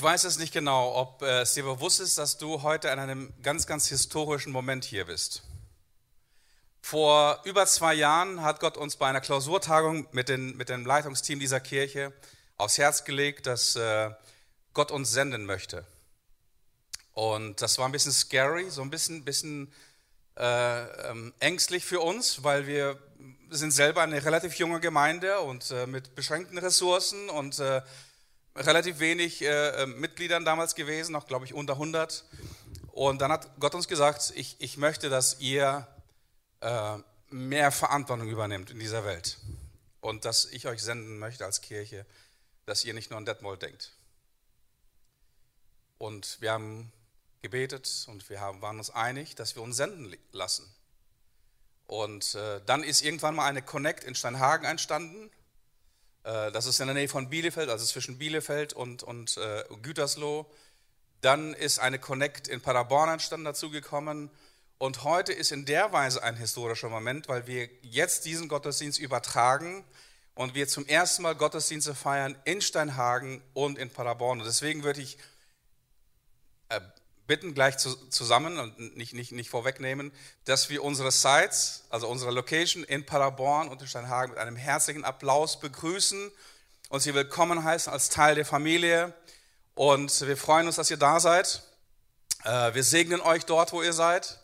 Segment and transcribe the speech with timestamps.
[0.00, 3.34] Ich weiß es nicht genau, ob es dir bewusst ist, dass du heute an einem
[3.42, 5.42] ganz, ganz historischen Moment hier bist.
[6.80, 11.38] Vor über zwei Jahren hat Gott uns bei einer Klausurtagung mit, den, mit dem Leitungsteam
[11.38, 12.14] dieser Kirche
[12.56, 14.10] aufs Herz gelegt, dass äh,
[14.72, 15.84] Gott uns senden möchte.
[17.12, 19.70] Und das war ein bisschen scary, so ein bisschen, bisschen
[20.38, 22.98] äh, ähm, ängstlich für uns, weil wir
[23.50, 27.82] sind selber eine relativ junge Gemeinde und äh, mit beschränkten Ressourcen und äh,
[28.56, 32.24] relativ wenig äh, äh, Mitgliedern damals gewesen, noch glaube ich unter 100.
[32.92, 35.86] Und dann hat Gott uns gesagt, ich, ich möchte, dass ihr
[36.60, 36.98] äh,
[37.30, 39.38] mehr Verantwortung übernimmt in dieser Welt.
[40.00, 42.06] Und dass ich euch senden möchte als Kirche,
[42.66, 43.92] dass ihr nicht nur an Detmold denkt.
[45.98, 46.92] Und wir haben
[47.42, 50.68] gebetet und wir haben, waren uns einig, dass wir uns senden lassen.
[51.86, 55.30] Und äh, dann ist irgendwann mal eine Connect in Steinhagen entstanden.
[56.30, 60.46] Äh, das ist in der Nähe von Bielefeld, also zwischen Bielefeld und, und äh, Gütersloh.
[61.20, 64.30] Dann ist eine Connect in Paderborn entstanden, dazugekommen.
[64.78, 69.84] Und heute ist in der Weise ein historischer Moment, weil wir jetzt diesen Gottesdienst übertragen
[70.34, 74.40] und wir zum ersten Mal Gottesdienste feiern in Steinhagen und in Paderborn.
[74.40, 75.18] Und deswegen würde ich
[76.70, 76.80] äh,
[77.30, 80.10] bitten, gleich zusammen und nicht, nicht, nicht vorwegnehmen,
[80.46, 85.04] dass wir unsere Sites, also unsere Location in Paderborn und in Steinhagen mit einem herzlichen
[85.04, 86.32] Applaus begrüßen
[86.88, 89.14] und Sie willkommen heißen als Teil der Familie.
[89.76, 91.62] Und wir freuen uns, dass ihr da seid.
[92.42, 94.40] Äh, wir segnen euch dort, wo ihr seid.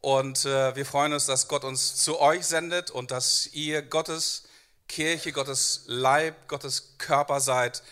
[0.00, 4.44] Und äh, wir freuen uns, dass Gott uns zu euch sendet und dass ihr Gottes
[4.86, 7.82] Kirche, Gottes Leib, Gottes Körper seid,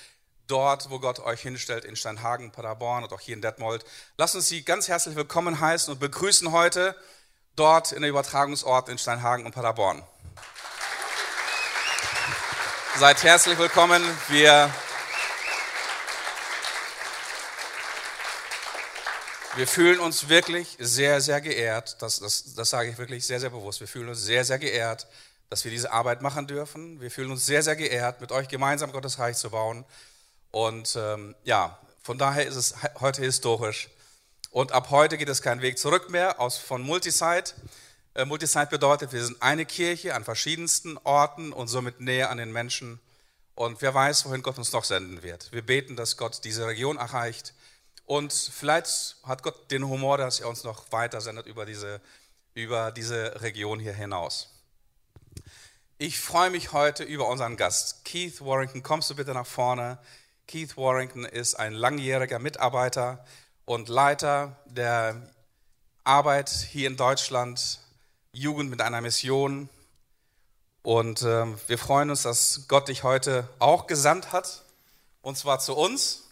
[0.48, 3.84] dort, wo Gott euch hinstellt, in Steinhagen, Paderborn und auch hier in Detmold.
[4.16, 6.96] Lasst uns Sie ganz herzlich willkommen heißen und begrüßen heute
[7.54, 10.02] dort in der Übertragungsort in Steinhagen und Paderborn.
[12.96, 14.02] Seid herzlich willkommen.
[14.28, 14.70] Wir
[19.56, 23.50] Wir fühlen uns wirklich sehr, sehr geehrt, das, das, das sage ich wirklich sehr, sehr
[23.50, 25.08] bewusst, wir fühlen uns sehr, sehr geehrt,
[25.50, 27.00] dass wir diese Arbeit machen dürfen.
[27.00, 29.84] Wir fühlen uns sehr, sehr geehrt, mit euch gemeinsam Gottes Reich zu bauen.
[30.50, 33.88] Und ähm, ja, von daher ist es heute historisch.
[34.50, 37.54] Und ab heute geht es keinen Weg zurück mehr aus, von Multisite.
[38.14, 42.52] Äh, Multisite bedeutet, wir sind eine Kirche an verschiedensten Orten und somit näher an den
[42.52, 43.00] Menschen.
[43.54, 45.52] Und wer weiß, wohin Gott uns noch senden wird.
[45.52, 47.54] Wir beten, dass Gott diese Region erreicht
[48.08, 52.00] und vielleicht hat Gott den Humor, dass er uns noch weiter sendet über diese,
[52.54, 54.48] über diese Region hier hinaus.
[55.98, 58.06] Ich freue mich heute über unseren Gast.
[58.06, 59.98] Keith Warrington, kommst du bitte nach vorne?
[60.48, 63.22] Keith Warrington ist ein langjähriger Mitarbeiter
[63.66, 65.30] und Leiter der
[66.04, 67.80] Arbeit hier in Deutschland,
[68.32, 69.68] Jugend mit einer Mission.
[70.82, 74.64] Und äh, wir freuen uns, dass Gott dich heute auch gesandt hat,
[75.20, 76.30] und zwar zu uns.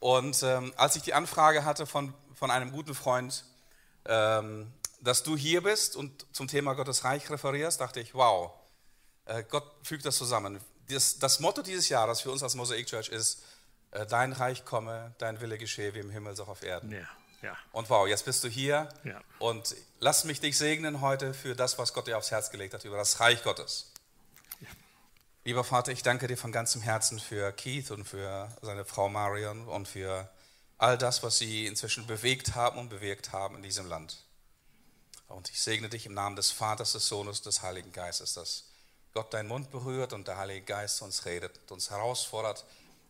[0.00, 3.44] Und ähm, als ich die Anfrage hatte von, von einem guten Freund,
[4.06, 4.72] ähm,
[5.02, 8.52] dass du hier bist und zum Thema Gottes Reich referierst, dachte ich, wow,
[9.26, 10.58] äh, Gott fügt das zusammen.
[10.88, 13.42] Das, das, Motto dieses Jahres für uns als Mosaik Church ist,
[13.90, 16.92] äh, dein Reich komme, dein Wille geschehe wie im Himmel, so auf Erden.
[16.92, 17.08] Ja,
[17.42, 17.56] ja.
[17.72, 19.20] Und wow, jetzt bist du hier ja.
[19.38, 22.84] und lass mich dich segnen heute für das, was Gott dir aufs Herz gelegt hat,
[22.84, 23.92] über das Reich Gottes.
[25.46, 29.68] Lieber Vater, ich danke dir von ganzem Herzen für Keith und für seine Frau Marion
[29.68, 30.28] und für
[30.76, 34.24] all das, was sie inzwischen bewegt haben und bewirkt haben in diesem Land.
[35.28, 38.65] Und ich segne dich im Namen des Vaters, des Sohnes, des Heiligen Geistes, dass
[39.16, 42.66] Gott deinen Mund berührt und der Heilige Geist uns redet und uns herausfordert,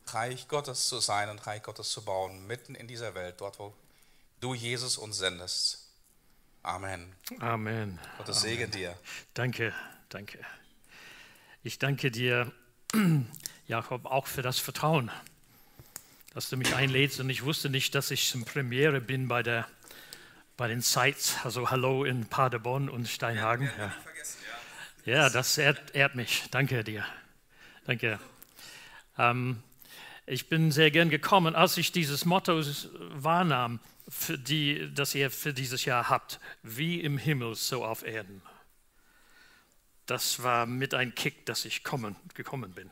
[0.07, 3.75] Reich Gottes zu sein und Reich Gottes zu bauen, mitten in dieser Welt, dort, wo
[4.39, 5.89] du Jesus uns sendest.
[6.63, 7.13] Amen.
[7.41, 7.99] Amen.
[8.19, 8.97] Gottes Segen dir.
[9.35, 9.75] Danke,
[10.09, 10.39] danke.
[11.65, 12.53] Ich danke dir,
[13.67, 15.11] Jakob, auch für das Vertrauen,
[16.35, 17.19] dass du mich einlädst.
[17.19, 19.67] Und ich wusste nicht, dass ich zum Premiere bin bei, der,
[20.57, 23.73] bei den Sites, also Hallo in Paderborn und Steinhagen.
[23.77, 23.87] Ja, ja.
[23.87, 23.95] ja
[25.31, 26.45] das ehrt, ehrt, mich.
[26.51, 27.07] Danke dir.
[27.87, 28.21] Danke.
[29.17, 29.63] Ähm,
[30.27, 32.61] ich bin sehr gern gekommen, als ich dieses Motto
[33.15, 33.81] wahrnahm,
[34.29, 36.41] die, das ihr für dieses Jahr habt.
[36.63, 38.43] Wie im Himmel, so auf Erden
[40.07, 42.91] das war mit ein Kick, dass ich kommen, gekommen bin.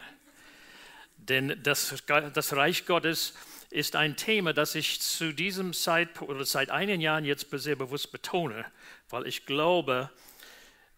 [1.17, 3.34] Denn das, das Reich Gottes
[3.70, 8.12] ist ein Thema, das ich zu diesem Zeitpunkt oder seit einigen Jahren jetzt sehr bewusst
[8.12, 8.67] betone,
[9.08, 10.10] weil ich glaube,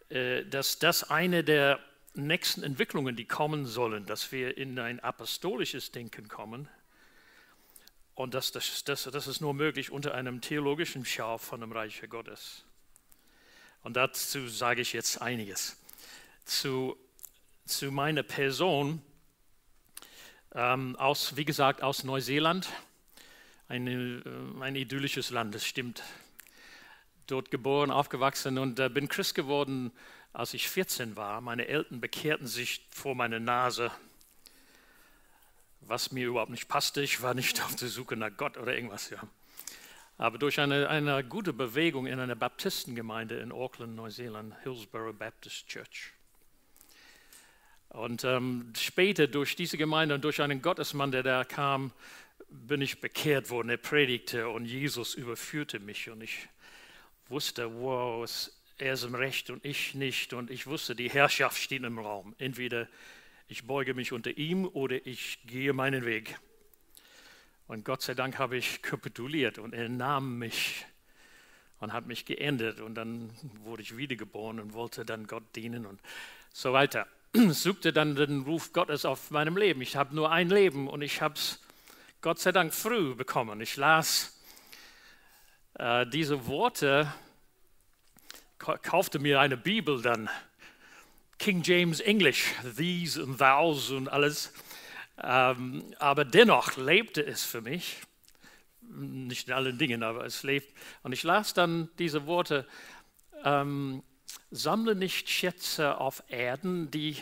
[0.08, 1.80] dass das eine der
[2.14, 6.68] nächsten Entwicklungen, die kommen sollen, dass wir in ein apostolisches Denken kommen.
[8.14, 12.02] Und das, das, das, das ist nur möglich unter einem theologischen Schau von dem Reich
[12.08, 12.64] Gottes.
[13.82, 15.76] Und dazu sage ich jetzt einiges
[16.44, 16.96] zu,
[17.66, 19.02] zu meiner Person.
[20.54, 22.68] ähm, aus, wie gesagt, aus Neuseeland.
[23.68, 26.02] Eine, äh, ein idyllisches Land, das stimmt.
[27.26, 29.92] Dort geboren, aufgewachsen und äh, bin Christ geworden,
[30.32, 31.40] als ich 14 war.
[31.40, 33.90] Meine Eltern bekehrten sich vor meiner Nase,
[35.80, 37.02] was mir überhaupt nicht passte.
[37.02, 39.10] Ich war nicht auf der Suche nach Gott oder irgendwas.
[39.10, 39.18] Ja.
[40.18, 46.12] Aber durch eine, eine gute Bewegung in einer Baptistengemeinde in Auckland, Neuseeland, Hillsborough Baptist Church.
[47.88, 51.92] Und ähm, später durch diese Gemeinde und durch einen Gottesmann, der da kam,
[52.48, 53.70] bin ich bekehrt worden.
[53.70, 56.10] Er predigte und Jesus überführte mich.
[56.10, 56.48] Und ich
[57.28, 58.28] wusste, wow,
[58.78, 60.32] er ist im Recht und ich nicht.
[60.32, 62.34] Und ich wusste, die Herrschaft steht im Raum.
[62.38, 62.88] Entweder
[63.48, 66.38] ich beuge mich unter ihm oder ich gehe meinen Weg.
[67.68, 70.86] Und Gott sei Dank habe ich kapituliert und er nahm mich
[71.80, 72.80] und hat mich geändert.
[72.80, 73.30] Und dann
[73.64, 76.00] wurde ich wiedergeboren und wollte dann Gott dienen und
[76.52, 77.06] so weiter.
[77.50, 79.80] Suchte dann den Ruf Gottes auf meinem Leben.
[79.82, 81.60] Ich habe nur ein Leben und ich habe es
[82.20, 83.60] Gott sei Dank früh bekommen.
[83.60, 84.35] Ich las
[85.78, 87.12] äh, diese Worte,
[88.58, 90.28] kaufte mir eine Bibel dann,
[91.38, 94.52] King James English, these and thous und alles.
[95.22, 97.98] Ähm, aber dennoch lebte es für mich,
[98.80, 100.74] nicht in allen Dingen, aber es lebt.
[101.02, 102.66] Und ich las dann diese Worte,
[103.44, 104.02] ähm,
[104.50, 107.16] sammle nicht Schätze auf Erden, die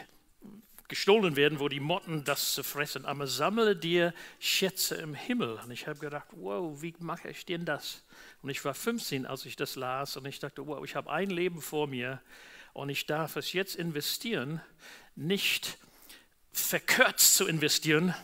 [0.88, 5.58] gestohlen werden, wo die Motten das zu fressen, aber sammle dir Schätze im Himmel.
[5.64, 8.02] Und ich habe gedacht, wow, wie mache ich denn das?
[8.42, 11.31] Und ich war 15, als ich das las, und ich dachte, wow, ich habe ein
[11.31, 12.20] Leben vor mir
[12.75, 14.60] und ich darf es jetzt investieren,
[15.16, 15.78] nicht
[16.52, 18.14] verkürzt zu investieren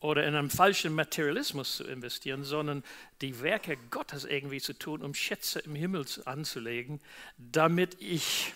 [0.00, 2.84] oder in einem falschen Materialismus zu investieren, sondern
[3.20, 7.00] die Werke Gottes irgendwie zu tun, um Schätze im Himmel anzulegen,
[7.38, 8.52] damit ich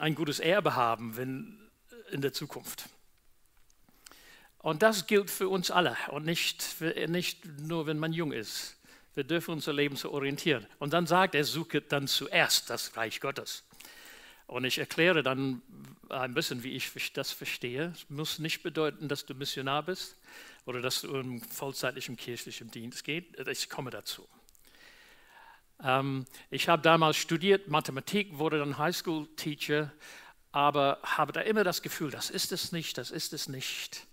[0.00, 1.58] ein gutes Erbe haben wenn,
[2.10, 2.88] in der Zukunft.
[4.58, 8.76] Und das gilt für uns alle und nicht, nicht nur, wenn man jung ist.
[9.14, 10.66] Wir dürfen unser Leben so orientieren.
[10.78, 13.64] Und dann sagt er, suche dann zuerst das Reich Gottes.
[14.46, 15.62] Und ich erkläre dann
[16.08, 17.92] ein bisschen, wie ich das verstehe.
[17.94, 20.16] Es muss nicht bedeuten, dass du Missionar bist
[20.66, 23.38] oder dass du im vollzeitlichen kirchlichen Dienst gehst.
[23.48, 24.28] Ich komme dazu.
[25.82, 29.92] Ähm, ich habe damals studiert Mathematik, wurde dann Highschool-Teacher,
[30.52, 34.06] aber habe da immer das Gefühl, das ist es nicht, das ist es nicht.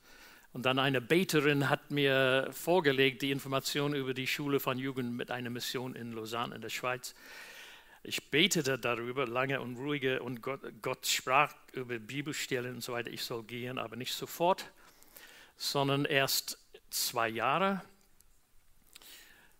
[0.53, 5.29] Und dann eine Beterin hat mir vorgelegt die Information über die Schule von Jugend mit
[5.29, 7.13] einer Mission in Lausanne in der Schweiz.
[8.03, 13.11] Ich betete darüber lange und ruhige und Gott, Gott sprach über Bibelstellen und so weiter.
[13.11, 14.71] Ich soll gehen, aber nicht sofort,
[15.57, 16.57] sondern erst
[16.89, 17.81] zwei Jahre.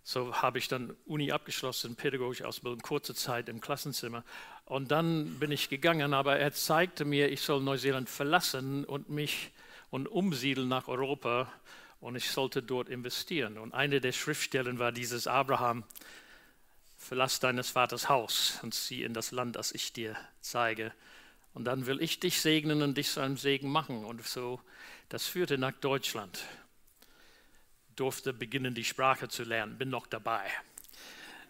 [0.09, 4.23] So habe ich dann Uni abgeschlossen, pädagogische Ausbildung, kurze Zeit im Klassenzimmer.
[4.63, 9.51] Und dann bin ich gegangen, aber er zeigte mir, ich soll Neuseeland verlassen und mich
[9.89, 11.51] und umsiedeln nach Europa
[11.99, 13.57] und ich sollte dort investieren.
[13.57, 15.83] Und eine der Schriftstellen war dieses Abraham,
[16.95, 20.93] verlass deines Vaters Haus und zieh in das Land, das ich dir zeige.
[21.53, 24.05] Und dann will ich dich segnen und dich zu einem Segen machen.
[24.05, 24.61] Und so,
[25.09, 26.45] das führte nach Deutschland.
[27.97, 30.45] Durfte beginnen, die Sprache zu lernen, bin noch dabei.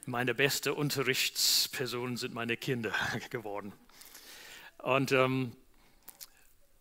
[0.05, 2.93] Meine beste Unterrichtspersonen sind meine Kinder
[3.29, 3.73] geworden.
[4.79, 5.51] Und ähm,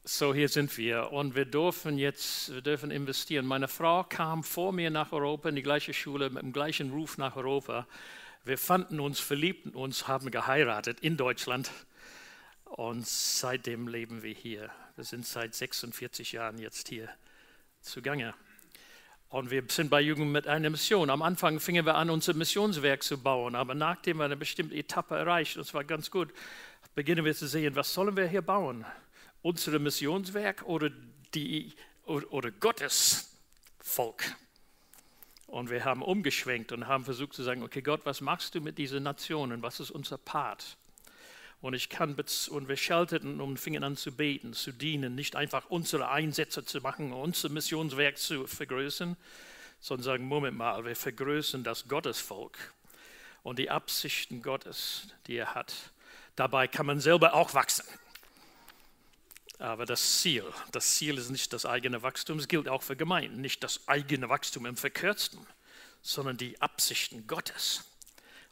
[0.04, 3.44] so hier sind wir und wir dürfen jetzt, wir dürfen investieren.
[3.44, 7.18] Meine Frau kam vor mir nach Europa in die gleiche Schule mit dem gleichen Ruf
[7.18, 7.86] nach Europa
[8.46, 11.68] wir fanden uns, verliebten uns, haben geheiratet in Deutschland
[12.64, 14.70] und seitdem leben wir hier.
[14.94, 17.08] Wir sind seit 46 Jahren jetzt hier
[17.80, 18.34] zugange.
[19.28, 21.10] Und wir sind bei Jugend mit einer Mission.
[21.10, 25.16] Am Anfang fingen wir an, unser Missionswerk zu bauen, aber nachdem wir eine bestimmte Etappe
[25.16, 26.32] erreicht, und es war ganz gut,
[26.94, 28.84] beginnen wir zu sehen, was sollen wir hier bauen?
[29.42, 30.90] Unser Missionswerk oder,
[31.34, 31.72] die,
[32.04, 33.36] oder, oder Gottes
[33.80, 34.36] Volk?
[35.48, 38.78] Und wir haben umgeschwenkt und haben versucht zu sagen, okay Gott, was machst du mit
[38.78, 39.62] diesen Nationen?
[39.62, 40.76] Was ist unser Part?
[41.60, 42.14] Und ich kann
[42.50, 46.80] und wir schalteten und fingen an zu beten, zu dienen, nicht einfach unsere Einsätze zu
[46.80, 49.16] machen, unser Missionswerk zu vergrößern,
[49.80, 52.56] sondern sagen, Moment mal, wir vergrößern das Gottesvolk
[53.42, 55.72] und die Absichten Gottes, die er hat.
[56.34, 57.86] Dabei kann man selber auch wachsen.
[59.58, 63.40] Aber das Ziel, das Ziel ist nicht das eigene Wachstum, es gilt auch für Gemeinden,
[63.40, 65.46] nicht das eigene Wachstum im Verkürzten,
[66.02, 67.84] sondern die Absichten Gottes.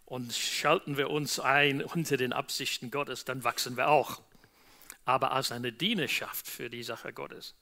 [0.07, 4.21] Und schalten wir uns ein unter den Absichten Gottes, dann wachsen wir auch.
[5.05, 7.55] Aber als eine Dienerschaft für die Sache Gottes.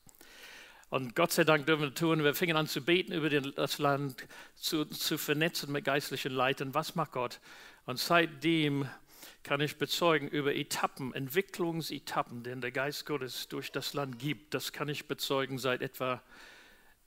[0.91, 4.27] Und Gott sei Dank dürfen wir tun, wir fingen an zu beten über das Land,
[4.57, 6.75] zu, zu vernetzen mit geistlichen Leitern.
[6.75, 7.41] Was macht Gott?
[7.87, 8.87] Und seitdem
[9.43, 14.55] kann ich bezeugen über Etappen, Entwicklungsetappen, den der Geist Gottes durch das Land gibt.
[14.55, 16.23] Das kann ich bezeugen seit etwa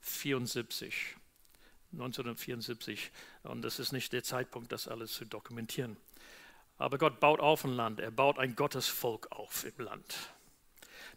[0.00, 1.16] 74,
[1.92, 3.10] 1974.
[3.44, 5.96] Und das ist nicht der Zeitpunkt, das alles zu dokumentieren.
[6.78, 10.14] Aber Gott baut auf ein Land, er baut ein Gottesvolk auf im Land,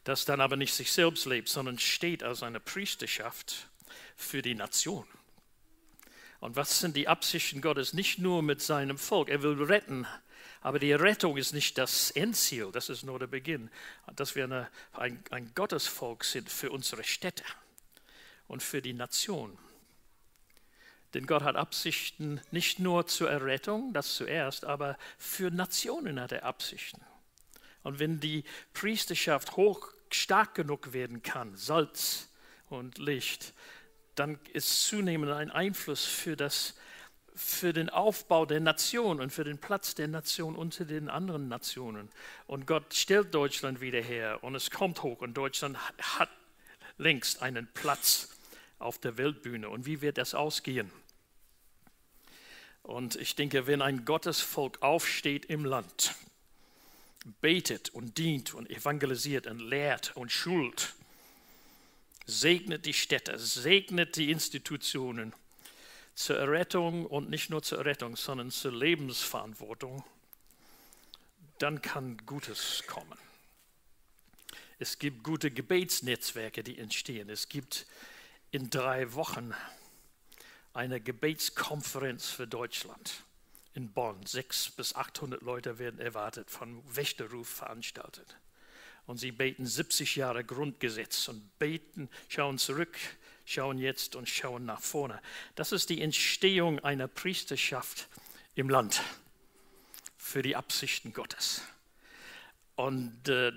[0.06, 3.68] das dann aber nicht sich selbst lebt, sondern steht als eine Priesterschaft
[4.16, 5.06] für die Nation.
[6.40, 7.94] Und was sind die Absichten Gottes?
[7.94, 10.08] Nicht nur mit seinem Volk, er will retten,
[10.62, 13.70] aber die Rettung ist nicht das Endziel, das ist nur der Beginn.
[14.16, 17.44] Dass wir eine, ein, ein Gottesvolk sind für unsere Städte
[18.48, 19.58] und für die Nation.
[21.13, 26.44] Denn Gott hat Absichten nicht nur zur Errettung, das zuerst, aber für Nationen hat er
[26.44, 27.01] Absichten.
[27.84, 32.30] Und wenn die Priesterschaft hoch stark genug werden kann, Salz
[32.70, 33.54] und Licht,
[34.16, 36.75] dann ist zunehmend ein Einfluss für, das,
[37.34, 42.10] für den Aufbau der Nation und für den Platz der Nation unter den anderen Nationen.
[42.46, 45.78] Und Gott stellt Deutschland wieder her und es kommt hoch und Deutschland
[46.20, 46.30] hat
[46.98, 48.38] längst einen Platz
[48.79, 49.69] auf der Weltbühne.
[49.69, 50.91] Und wie wird das ausgehen?
[52.81, 56.15] Und ich denke, wenn ein Gottesvolk aufsteht im Land,
[57.41, 60.95] betet und dient und evangelisiert und lehrt und schult,
[62.25, 65.33] segnet die Städte, segnet die Institutionen
[66.15, 70.03] zur Errettung und nicht nur zur Errettung, sondern zur Lebensverantwortung,
[71.59, 73.17] dann kann Gutes kommen.
[74.79, 77.29] Es gibt gute Gebetsnetzwerke, die entstehen.
[77.29, 77.86] Es gibt
[78.51, 79.53] in drei Wochen
[80.74, 83.24] eine Gebetskonferenz für Deutschland
[83.74, 84.25] in Bonn.
[84.25, 88.38] Sechs bis 800 Leute werden erwartet, von Wächterruf veranstaltet.
[89.06, 92.98] Und sie beten 70 Jahre Grundgesetz und beten, schauen zurück,
[93.46, 95.20] schauen jetzt und schauen nach vorne.
[95.56, 98.08] Das ist die Entstehung einer Priesterschaft
[98.56, 99.01] im Land
[100.18, 101.63] für die Absichten Gottes.
[102.75, 103.51] Und äh,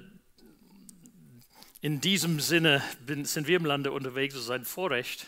[1.83, 2.81] in diesem Sinne
[3.25, 5.27] sind wir im Lande unterwegs, das ist ein Vorrecht.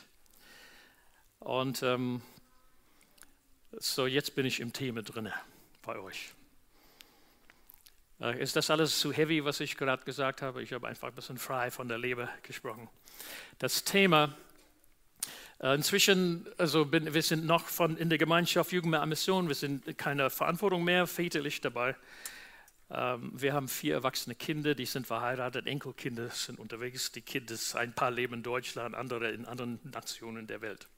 [1.41, 2.23] Und ähm,
[3.73, 5.33] so, jetzt bin ich im Thema drin
[5.83, 6.33] bei euch.
[8.21, 10.63] Äh, ist das alles zu heavy, was ich gerade gesagt habe?
[10.63, 12.89] Ich habe einfach ein bisschen frei von der Leber gesprochen.
[13.59, 14.33] Das Thema,
[15.59, 19.57] äh, inzwischen, also bin, wir sind noch von, in der Gemeinschaft Jugend mehr Mission, wir
[19.57, 21.97] sind keine Verantwortung mehr väterlich dabei.
[22.91, 27.13] Ähm, wir haben vier erwachsene Kinder, die sind verheiratet, Enkelkinder sind unterwegs.
[27.13, 30.89] Die Kinder, ein paar leben in Deutschland, andere in anderen Nationen der Welt.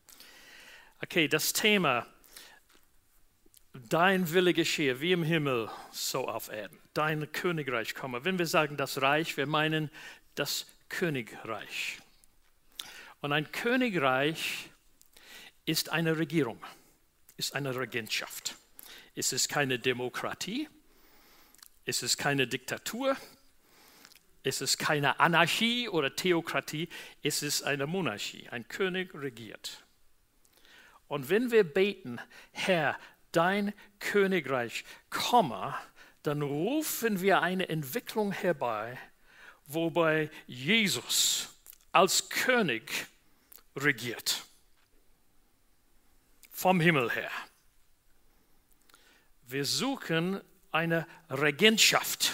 [1.03, 2.07] Okay, das Thema,
[3.89, 6.79] dein Wille geschehe, wie im Himmel, so auf Erden.
[6.95, 8.25] Dein Königreich komme.
[8.25, 9.91] Wenn wir sagen das Reich, wir meinen
[10.35, 11.99] das Königreich.
[13.21, 14.71] Und ein Königreich
[15.65, 16.63] ist eine Regierung,
[17.37, 18.57] ist eine Regentschaft.
[19.15, 20.69] Es ist keine Demokratie,
[21.87, 23.17] es ist keine Diktatur,
[24.43, 26.89] es ist keine Anarchie oder Theokratie,
[27.23, 28.49] es ist eine Monarchie.
[28.51, 29.85] Ein König regiert.
[31.09, 32.21] Und wenn wir beten,
[32.53, 32.99] Herr,
[33.33, 35.75] dein Königreich komme,
[36.23, 38.99] dann rufen wir eine Entwicklung herbei,
[39.67, 41.49] wobei Jesus
[41.93, 43.07] als König
[43.77, 44.45] regiert.
[46.51, 47.31] Vom Himmel her.
[49.47, 50.41] Wir suchen
[50.77, 52.33] eine Regentschaft.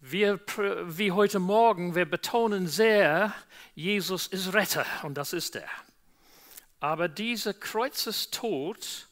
[0.00, 0.40] Wir,
[0.86, 3.34] wie heute Morgen, wir betonen sehr,
[3.74, 5.68] Jesus ist Retter und das ist er.
[6.80, 9.06] Aber dieser Kreuzestod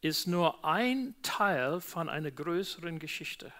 [0.00, 3.52] ist nur ein Teil von einer größeren Geschichte.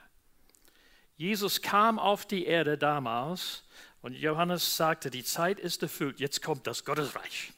[1.17, 3.65] Jesus kam auf die Erde damals
[4.01, 7.53] und Johannes sagte, die Zeit ist erfüllt, jetzt kommt das Gottesreich.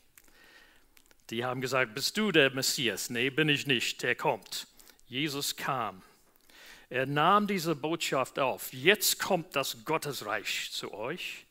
[1.31, 3.11] Die haben gesagt, bist du der Messias?
[3.11, 4.68] Nee, bin ich nicht, der kommt.
[5.09, 6.03] Jesus kam.
[6.91, 8.73] Er nahm diese Botschaft auf.
[8.73, 11.47] Jetzt kommt das Gottesreich zu euch.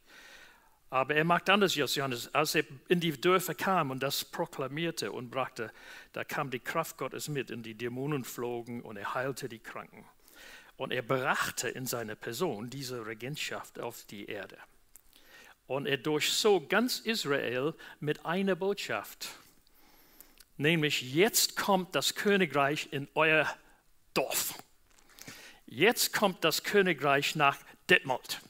[0.90, 2.34] Aber er macht anders als Johannes.
[2.34, 5.72] Als er in die Dörfer kam und das proklamierte und brachte,
[6.14, 10.06] da kam die Kraft Gottes mit und die Dämonen flogen und er heilte die Kranken.
[10.78, 14.58] Und er brachte in seiner Person diese Regentschaft auf die Erde.
[15.66, 19.30] Und er durchzog ganz Israel mit einer Botschaft
[20.58, 23.48] nämlich jetzt kommt das Königreich in euer
[24.14, 24.56] Dorf.
[25.66, 27.58] Jetzt kommt das Königreich nach
[27.90, 28.42] Detmold.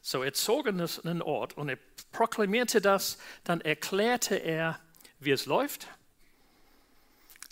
[0.00, 1.78] So, er zog in einen Ort und er
[2.10, 4.80] proklamierte das, dann erklärte er,
[5.20, 5.88] wie es läuft.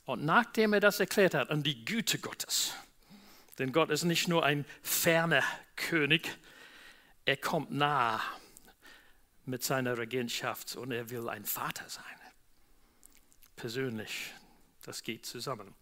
[0.04, 2.74] Und nachdem er das erklärt hat, an die Güte Gottes,
[3.58, 5.44] denn Gott ist nicht nur ein ferner
[5.76, 6.36] König,
[7.24, 8.20] er kommt nah
[9.44, 12.19] mit seiner Regentschaft und er will ein Vater sein
[13.60, 14.32] persönlich.
[14.86, 15.74] Das geht zusammen.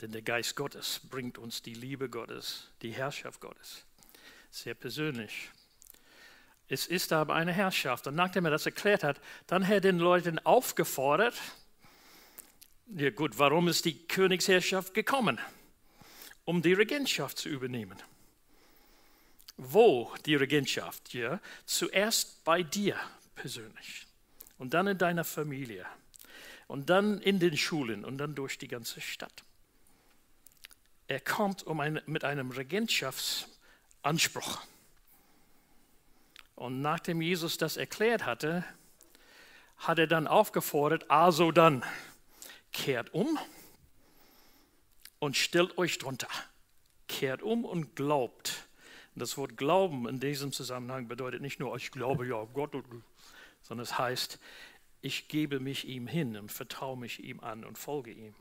[0.00, 3.84] Denn der Geist Gottes bringt uns die Liebe Gottes, die Herrschaft Gottes.
[4.50, 5.50] Sehr persönlich.
[6.68, 8.06] Es ist aber eine Herrschaft.
[8.06, 11.34] Und nachdem er das erklärt hat, dann hat er den Leuten aufgefordert,
[12.94, 15.40] ja gut, warum ist die Königsherrschaft gekommen?
[16.44, 18.00] Um die Regentschaft zu übernehmen.
[19.56, 21.14] Wo die Regentschaft?
[21.14, 22.96] Ja, zuerst bei dir
[23.34, 24.06] persönlich
[24.58, 25.86] und dann in deiner Familie
[26.66, 29.44] und dann in den Schulen und dann durch die ganze Stadt.
[31.08, 34.60] Er kommt um ein, mit einem Regentschaftsanspruch.
[36.56, 38.64] Und nachdem Jesus das erklärt hatte,
[39.78, 41.84] hat er dann aufgefordert, also dann
[42.72, 43.38] kehrt um
[45.18, 46.28] und stellt euch drunter.
[47.08, 48.66] Kehrt um und glaubt.
[49.14, 52.74] Das Wort Glauben in diesem Zusammenhang bedeutet nicht nur, ich glaube ja Gott,
[53.66, 54.38] sondern es heißt,
[55.02, 58.34] ich gebe mich ihm hin und vertraue mich ihm an und folge ihm.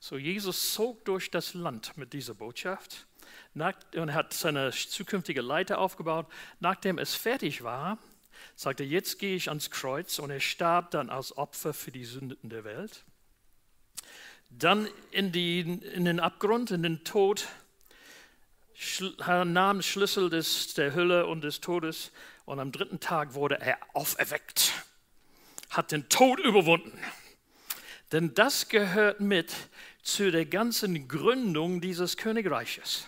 [0.00, 3.06] So Jesus zog durch das Land mit dieser Botschaft
[3.54, 6.26] und hat seine zukünftige Leiter aufgebaut.
[6.58, 7.98] Nachdem es fertig war,
[8.56, 12.04] sagte er, jetzt gehe ich ans Kreuz und er starb dann als Opfer für die
[12.04, 13.04] Sünden der Welt.
[14.48, 17.46] Dann in, die, in den Abgrund, in den Tod,
[19.26, 22.10] nahm Schlüssel des, der Hölle und des Todes
[22.50, 24.72] und am dritten Tag wurde er auferweckt,
[25.70, 26.98] hat den Tod überwunden.
[28.10, 29.54] Denn das gehört mit
[30.02, 33.06] zu der ganzen Gründung dieses Königreiches.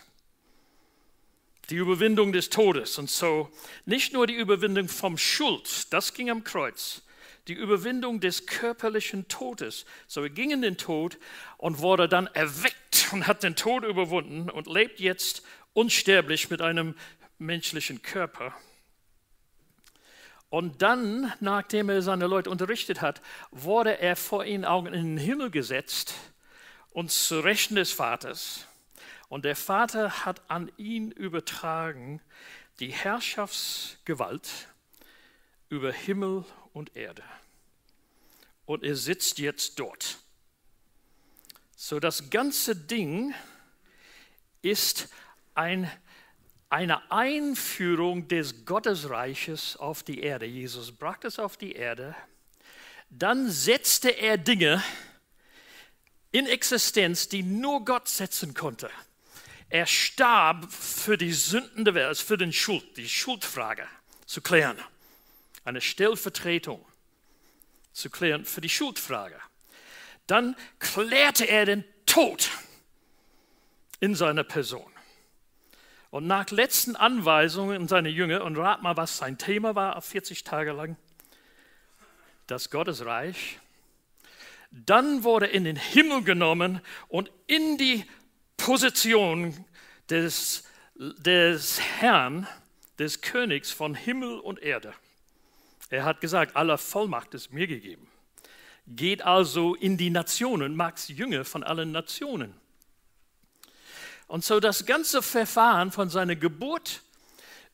[1.70, 3.50] Die Überwindung des Todes und so
[3.84, 7.02] nicht nur die Überwindung vom Schuld, das ging am Kreuz,
[7.48, 9.86] die Überwindung des körperlichen Todes.
[10.06, 11.18] So er ging in den Tod
[11.56, 16.94] und wurde dann erweckt und hat den Tod überwunden und lebt jetzt unsterblich mit einem
[17.38, 18.54] menschlichen Körper.
[20.52, 25.16] Und dann, nachdem er seine Leute unterrichtet hat, wurde er vor ihren Augen in den
[25.16, 26.12] Himmel gesetzt
[26.90, 28.66] und zu Rechten des Vaters.
[29.30, 32.20] Und der Vater hat an ihn übertragen
[32.80, 34.50] die Herrschaftsgewalt
[35.70, 36.44] über Himmel
[36.74, 37.24] und Erde.
[38.66, 40.18] Und er sitzt jetzt dort.
[41.76, 43.32] So das ganze Ding
[44.60, 45.08] ist
[45.54, 45.90] ein,
[46.72, 50.46] eine Einführung des Gottesreiches auf die Erde.
[50.46, 52.16] Jesus brachte es auf die Erde.
[53.10, 54.82] Dann setzte er Dinge
[56.30, 58.88] in Existenz, die nur Gott setzen konnte.
[59.68, 63.86] Er starb für die Sünden der Welt, also für den Schuld, die Schuldfrage
[64.24, 64.78] zu klären.
[65.64, 66.82] Eine Stellvertretung
[67.92, 69.38] zu klären für die Schuldfrage.
[70.26, 72.48] Dann klärte er den Tod
[74.00, 74.91] in seiner Person.
[76.12, 80.44] Und nach letzten Anweisungen in seine Jünger, und rat mal, was sein Thema war, 40
[80.44, 80.98] Tage lang,
[82.46, 83.58] das Gottesreich,
[84.70, 88.04] dann wurde er in den Himmel genommen und in die
[88.58, 89.64] Position
[90.10, 90.64] des,
[90.96, 92.46] des Herrn,
[92.98, 94.92] des Königs von Himmel und Erde.
[95.88, 98.06] Er hat gesagt, aller Vollmacht ist mir gegeben.
[98.86, 102.60] Geht also in die Nationen, macht Jünger von allen Nationen.
[104.32, 107.02] Und so das ganze Verfahren von seiner Geburt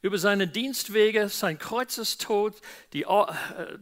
[0.03, 2.61] über seine Dienstwege, sein Kreuzestod,
[2.93, 3.27] die äh,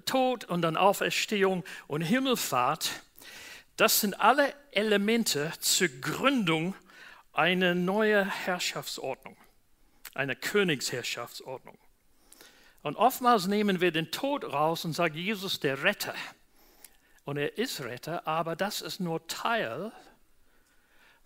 [0.04, 2.90] Tod und dann Auferstehung und Himmelfahrt
[3.78, 6.74] das sind alle Elemente zur Gründung
[7.32, 9.38] einer neuen Herrschaftsordnung,
[10.14, 11.78] einer Königsherrschaftsordnung.
[12.82, 16.14] Und oftmals nehmen wir den Tod raus und sagen, Jesus der Retter.
[17.24, 19.92] Und er ist Retter, aber das ist nur Teil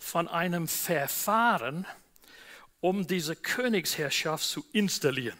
[0.00, 1.86] von einem Verfahren,
[2.80, 5.38] um diese Königsherrschaft zu installieren.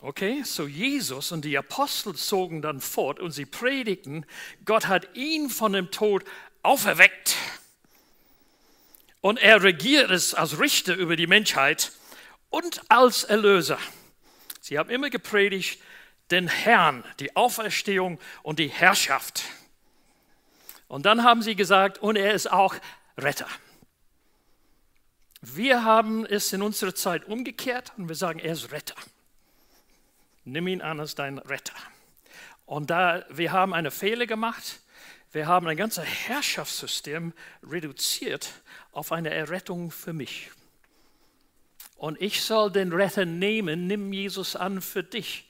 [0.00, 4.24] Okay, so Jesus und die Apostel zogen dann fort und sie predigten,
[4.64, 6.24] Gott hat ihn von dem Tod
[6.62, 7.36] auferweckt.
[9.20, 11.92] Und er regiert es als Richter über die Menschheit
[12.48, 13.78] und als Erlöser.
[14.60, 15.80] Sie haben immer gepredigt,
[16.30, 19.44] den Herrn, die Auferstehung und die Herrschaft.
[20.92, 22.74] Und dann haben sie gesagt, und er ist auch
[23.16, 23.46] Retter.
[25.40, 28.96] Wir haben es in unserer Zeit umgekehrt und wir sagen, er ist Retter.
[30.44, 31.72] Nimm ihn an als dein Retter.
[32.66, 34.80] Und da wir haben eine Fehler gemacht,
[35.32, 37.32] wir haben ein ganzes Herrschaftssystem
[37.66, 38.50] reduziert
[38.92, 40.50] auf eine Errettung für mich.
[41.96, 45.48] Und ich soll den Retter nehmen, nimm Jesus an für dich.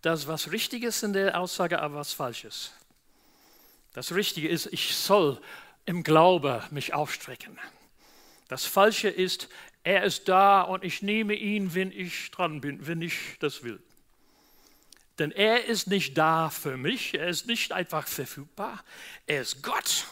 [0.00, 2.72] Das ist was Richtiges in der Aussage, aber was Falsches.
[3.98, 5.40] Das Richtige ist, ich soll
[5.84, 7.58] im Glaube mich aufstrecken.
[8.46, 9.48] Das Falsche ist,
[9.82, 13.82] er ist da und ich nehme ihn, wenn ich dran bin, wenn ich das will.
[15.18, 18.84] Denn er ist nicht da für mich, er ist nicht einfach verfügbar,
[19.26, 20.06] er ist Gott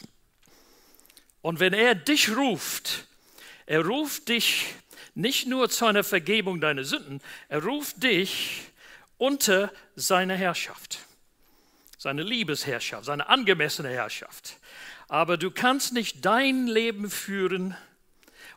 [1.40, 3.07] Und wenn er dich ruft,
[3.66, 4.75] er ruft dich
[5.14, 8.62] nicht nur zu einer Vergebung deiner Sünden, er ruft dich
[9.16, 11.06] unter seine Herrschaft,
[12.07, 14.59] seine Liebesherrschaft, seine angemessene Herrschaft.
[15.09, 17.77] Aber du kannst nicht dein Leben führen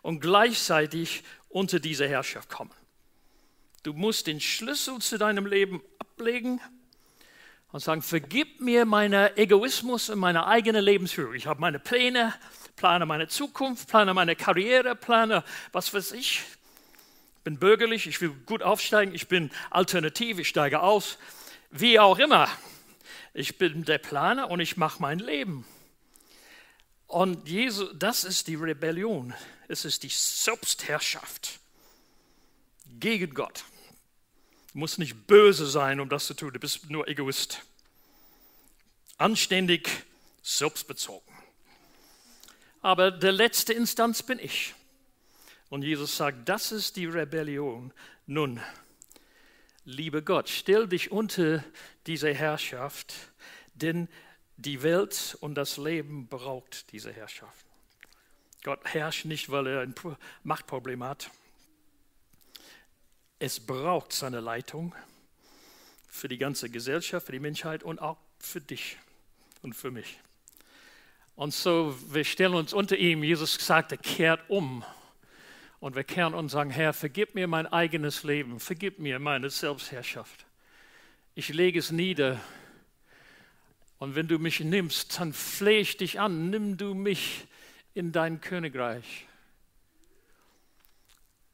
[0.04, 2.70] und gleichzeitig unter diese Herrschaft kommen.
[3.82, 6.62] Du musst den Schlüssel zu deinem Leben ablegen
[7.72, 11.34] und sagen, vergib mir meinen Egoismus und meine eigene Lebensführung.
[11.34, 12.36] Ich habe meine Pläne,
[12.76, 16.44] plane meine Zukunft, plane meine Karriere, plane was weiß ich.
[17.38, 21.18] Ich bin bürgerlich, ich will gut aufsteigen, ich bin alternativ, ich steige aus.
[21.72, 22.48] Wie auch immer.
[23.34, 25.66] Ich bin der Planer und ich mache mein Leben.
[27.08, 29.34] Und Jesu, das ist die Rebellion.
[29.68, 31.60] Es ist die Selbstherrschaft
[33.00, 33.64] gegen Gott.
[34.74, 36.54] Du musst nicht böse sein, um das zu tun.
[36.54, 37.62] Du bist nur Egoist.
[39.18, 39.90] Anständig,
[40.44, 41.34] selbstbezogen.
[42.82, 44.74] Aber der letzte Instanz bin ich.
[45.70, 47.94] Und Jesus sagt, das ist die Rebellion.
[48.26, 48.60] Nun,
[49.90, 51.64] liebe Gott, stell dich unter
[52.06, 53.14] diese Herrschaft,
[53.74, 54.08] denn
[54.58, 57.66] die Welt und das Leben braucht diese Herrschaft.
[58.64, 59.96] Gott herrscht nicht, weil er ein
[60.44, 61.32] Machtproblem hat.
[63.40, 64.94] Es braucht seine Leitung
[66.08, 68.98] für die ganze Gesellschaft, für die Menschheit und auch für dich
[69.62, 70.20] und für mich.
[71.36, 73.24] Und so, wir stellen uns unter ihm.
[73.24, 74.84] Jesus sagte, kehrt um.
[75.80, 80.46] Und wir kehren und sagen, Herr, vergib mir mein eigenes Leben, vergib mir meine Selbstherrschaft.
[81.36, 82.40] Ich lege es nieder.
[83.98, 87.48] Und wenn du mich nimmst, dann flehe ich dich an, nimm du mich
[87.94, 89.28] in dein Königreich.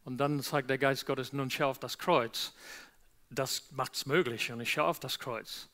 [0.05, 2.53] Und dann sagt der Geist Gottes, nun schau auf das Kreuz.
[3.29, 5.69] Das macht es möglich und ich schaue auf das Kreuz.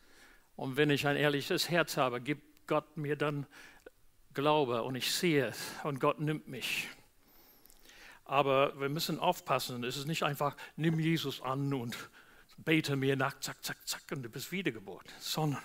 [0.56, 3.46] Und wenn ich ein ehrliches Herz habe, gibt Gott mir dann
[4.34, 6.88] Glaube und ich sehe es und Gott nimmt mich.
[8.32, 9.84] Aber wir müssen aufpassen.
[9.84, 11.98] Es ist nicht einfach, nimm Jesus an und
[12.60, 15.62] bete mir nach, zack, zack, zack, und du bist wiedergeboren, sondern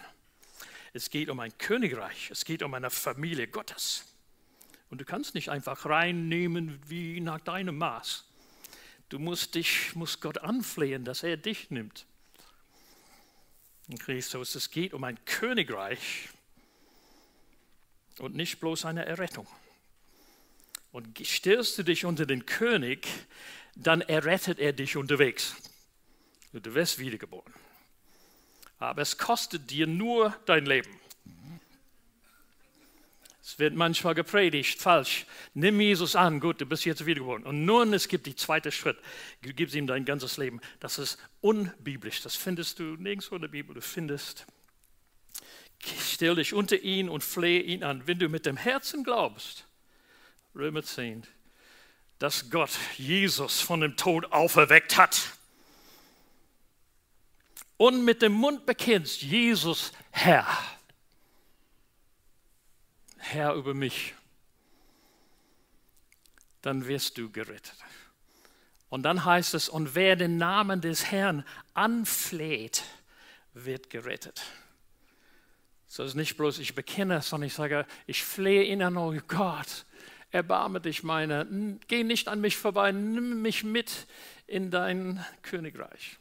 [0.93, 4.13] es geht um ein Königreich, es geht um eine Familie Gottes.
[4.91, 8.25] Und du kannst nicht einfach reinnehmen wie nach deinem Maß.
[9.11, 12.05] Du musst dich, musst Gott anflehen, dass er dich nimmt.
[13.87, 16.31] In Christus, es geht um ein Königreich
[18.19, 19.47] und nicht bloß eine Errettung.
[20.97, 23.07] Und stellst du dich unter den König,
[23.75, 25.55] dann errettet er dich unterwegs.
[26.55, 27.53] Du wirst wiedergeboren.
[28.79, 30.89] Aber es kostet dir nur dein Leben.
[33.43, 35.27] Es wird manchmal gepredigt, falsch.
[35.53, 37.43] Nimm Jesus an, gut, du bist jetzt wiedergeboren.
[37.43, 38.97] Und nun, es gibt den zweiten Schritt.
[39.43, 40.63] Du gibst ihm dein ganzes Leben.
[40.81, 42.23] Das ist unbiblisch.
[42.23, 43.75] Das findest du nirgendwo in der Bibel.
[43.75, 44.47] Du findest,
[45.85, 48.07] stell dich unter ihn und flehe ihn an.
[48.07, 49.66] Wenn du mit dem Herzen glaubst,
[50.57, 51.27] Römer 10,
[52.19, 55.33] dass Gott Jesus von dem Tod auferweckt hat
[57.77, 60.47] und mit dem Mund bekennst, Jesus Herr
[63.29, 64.15] Herr über mich,
[66.63, 67.77] dann wirst du gerettet.
[68.89, 72.85] Und dann heißt es, und wer den Namen des Herrn anfleht,
[73.53, 74.43] wird gerettet.
[75.89, 79.86] So ist nicht bloß, ich bekenne, sondern ich sage, ich flehe ihn an, oh Gott,
[80.37, 81.47] erbarme dich meiner,
[81.89, 84.07] geh nicht an mich vorbei, nimm mich mit
[84.47, 86.19] in dein Königreich.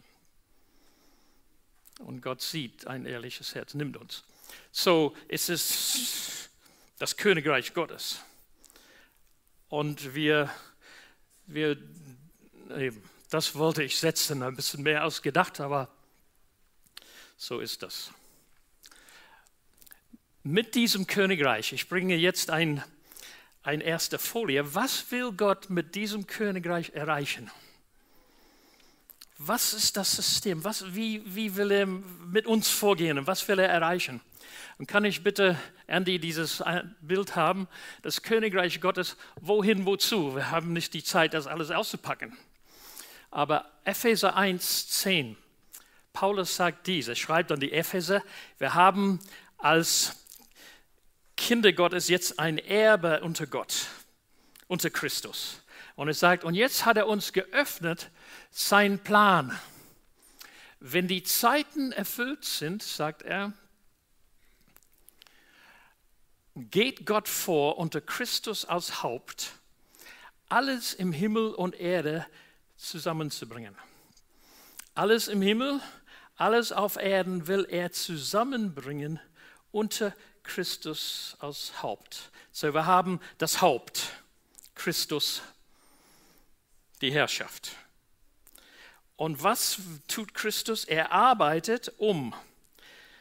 [1.99, 4.23] Und Gott sieht ein ehrliches Herz, nimmt uns.
[4.71, 6.49] So ist es
[6.97, 8.21] das Königreich Gottes.
[9.69, 10.49] Und wir,
[11.45, 11.77] wir
[13.29, 15.89] das wollte ich setzen, ein bisschen mehr ausgedacht, aber
[17.35, 18.11] so ist das.
[20.43, 22.83] Mit diesem Königreich, ich bringe jetzt ein,
[23.65, 27.49] eine erste Folie, was will Gott mit diesem Königreich erreichen?
[29.37, 30.63] Was ist das System?
[30.63, 33.27] Was, wie, wie will er mit uns vorgehen?
[33.27, 34.21] Was will er erreichen?
[34.77, 36.63] Und kann ich bitte, Andy, dieses
[37.01, 37.67] Bild haben,
[38.01, 40.35] das Königreich Gottes, wohin, wozu?
[40.35, 42.37] Wir haben nicht die Zeit, das alles auszupacken.
[43.31, 45.35] Aber Epheser 1, 10,
[46.13, 48.23] Paulus sagt dies, er schreibt an die Epheser,
[48.57, 49.19] wir haben
[49.57, 50.24] als
[51.37, 53.87] Kinder Gottes jetzt ein Erbe unter Gott,
[54.67, 55.61] unter Christus.
[55.95, 58.09] Und er sagt, und jetzt hat er uns geöffnet,
[58.51, 59.57] sein Plan.
[60.79, 63.53] Wenn die Zeiten erfüllt sind, sagt er,
[66.55, 69.51] geht Gott vor unter Christus als Haupt,
[70.47, 72.25] alles im Himmel und Erde
[72.77, 73.75] zusammenzubringen.
[74.93, 75.81] Alles im Himmel,
[76.37, 79.19] alles auf Erden will er zusammenbringen
[79.71, 80.13] unter
[80.45, 82.31] Christus als Haupt.
[82.51, 84.11] So, wir haben das Haupt,
[84.75, 85.41] Christus,
[87.01, 87.71] die Herrschaft.
[89.17, 90.85] Und was tut Christus?
[90.85, 92.33] Er arbeitet um.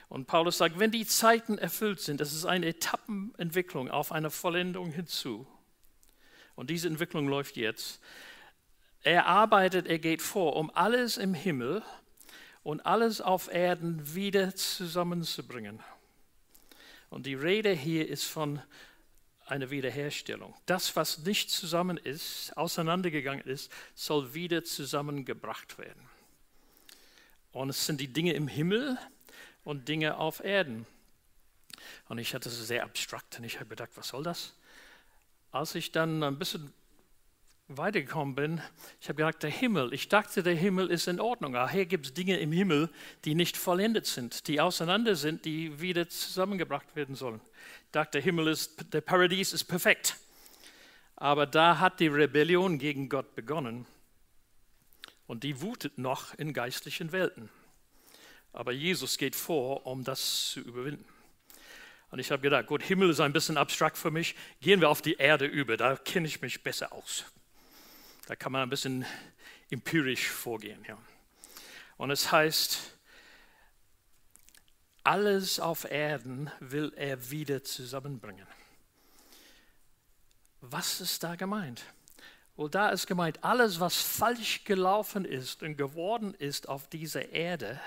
[0.09, 4.91] Und Paulus sagt, wenn die Zeiten erfüllt sind, das ist eine Etappenentwicklung auf eine Vollendung
[4.91, 5.47] hinzu.
[6.55, 8.01] Und diese Entwicklung läuft jetzt.
[9.03, 11.83] Er arbeitet, er geht vor, um alles im Himmel
[12.63, 15.81] und alles auf Erden wieder zusammenzubringen.
[17.15, 18.61] Und die Rede hier ist von
[19.47, 20.53] einer Wiederherstellung.
[20.67, 26.09] Das, was nicht zusammen ist, auseinandergegangen ist, soll wieder zusammengebracht werden.
[27.53, 28.99] Und es sind die Dinge im Himmel
[29.63, 30.87] und Dinge auf Erden.
[32.09, 34.57] Und ich hatte es sehr abstrakt und ich habe gedacht, was soll das?
[35.53, 36.73] Als ich dann ein bisschen
[37.69, 38.61] weitergekommen bin,
[39.01, 41.57] ich habe gesagt, der Himmel, ich dachte, der Himmel ist in Ordnung.
[41.57, 42.91] Aber hier gibt es Dinge im Himmel,
[43.25, 47.41] die nicht vollendet sind, die auseinander sind, die wieder zusammengebracht werden sollen.
[47.87, 50.17] Ich dachte, der Himmel ist, der Paradies ist perfekt.
[51.17, 53.87] Aber da hat die Rebellion gegen Gott begonnen.
[55.27, 57.49] Und die wutet noch in geistlichen Welten.
[58.53, 61.07] Aber Jesus geht vor, um das zu überwinden.
[62.11, 64.37] Und ich habe gedacht, gut, Himmel ist ein bisschen abstrakt für mich.
[64.61, 67.25] Gehen wir auf die Erde über, da kenne ich mich besser aus.
[68.27, 69.05] Da kann man ein bisschen
[69.71, 70.83] empirisch vorgehen.
[70.87, 70.99] Ja.
[71.97, 72.79] Und es heißt,
[75.03, 78.47] alles auf Erden will er wieder zusammenbringen.
[80.63, 81.85] Was ist da gemeint?
[82.57, 87.81] Wohl, da ist gemeint, alles, was falsch gelaufen ist und geworden ist auf dieser Erde,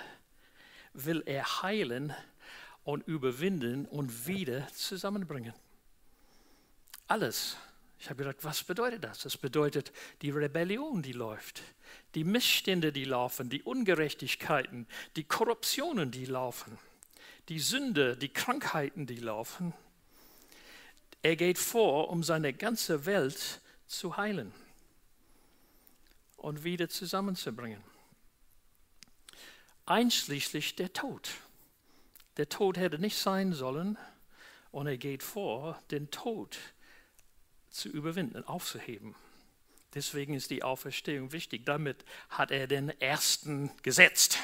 [0.93, 2.13] will er heilen
[2.83, 5.53] und überwinden und wieder zusammenbringen.
[7.07, 7.57] Alles.
[7.99, 9.19] Ich habe gedacht, was bedeutet das?
[9.19, 11.63] Das bedeutet die Rebellion, die läuft,
[12.15, 16.77] die Missstände, die laufen, die Ungerechtigkeiten, die Korruptionen, die laufen,
[17.49, 19.73] die Sünde, die Krankheiten, die laufen.
[21.23, 24.53] Er geht vor, um seine ganze Welt zu heilen
[26.35, 27.83] und wieder zusammenzubringen.
[29.85, 31.29] Einschließlich der Tod.
[32.35, 33.97] Der Tod hätte nicht sein sollen
[34.71, 36.76] und er geht vor, den Tod zu
[37.77, 39.15] zu überwinden, aufzuheben.
[39.93, 41.65] Deswegen ist die Auferstehung wichtig.
[41.65, 44.39] Damit hat er den ersten gesetzt.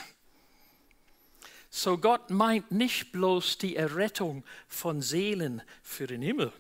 [1.70, 6.54] So Gott meint nicht bloß die Errettung von Seelen für den Himmel.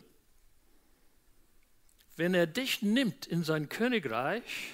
[2.15, 4.71] Wenn er dich nimmt in sein Königreich,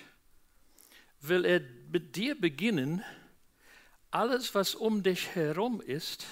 [1.21, 3.03] will er mit dir beginnen,
[4.11, 6.25] alles, was um dich herum ist,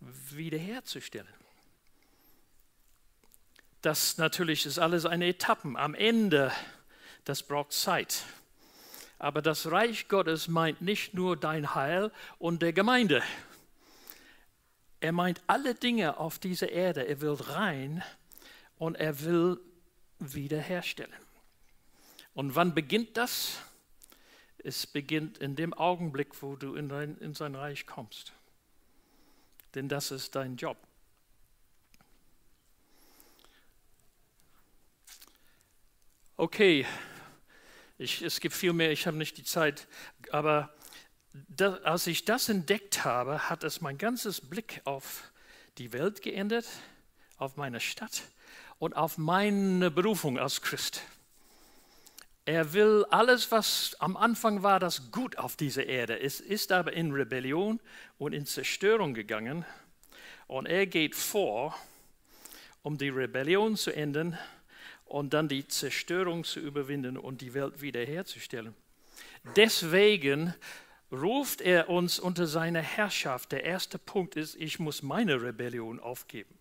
[0.00, 1.28] wiederherzustellen.
[3.82, 5.76] Das natürlich ist alles eine Etappen.
[5.76, 6.52] Am Ende,
[7.24, 8.24] das braucht Zeit.
[9.18, 13.22] Aber das Reich Gottes meint nicht nur dein Heil und der Gemeinde.
[15.00, 17.06] Er meint alle Dinge auf dieser Erde.
[17.06, 18.02] Er will rein
[18.78, 19.60] und er will
[20.18, 21.12] wiederherstellen.
[22.34, 23.58] Und wann beginnt das?
[24.58, 28.32] Es beginnt in dem Augenblick, wo du in, dein, in sein Reich kommst.
[29.74, 30.76] Denn das ist dein Job.
[36.38, 36.86] Okay,
[37.98, 39.88] ich, es gibt viel mehr, ich habe nicht die Zeit,
[40.30, 40.72] aber
[41.48, 45.32] da, als ich das entdeckt habe, hat es mein ganzes Blick auf
[45.78, 46.66] die Welt geändert,
[47.36, 48.22] auf meine Stadt
[48.78, 51.02] und auf meine Berufung als Christ.
[52.44, 56.92] Er will alles, was am Anfang war, das gut auf dieser Erde ist, ist aber
[56.92, 57.80] in Rebellion
[58.16, 59.66] und in Zerstörung gegangen.
[60.46, 61.76] Und er geht vor,
[62.82, 64.38] um die Rebellion zu ändern
[65.08, 68.74] und dann die Zerstörung zu überwinden und die Welt wiederherzustellen.
[69.56, 70.54] Deswegen
[71.10, 73.52] ruft er uns unter seine Herrschaft.
[73.52, 76.54] Der erste Punkt ist, ich muss meine Rebellion aufgeben.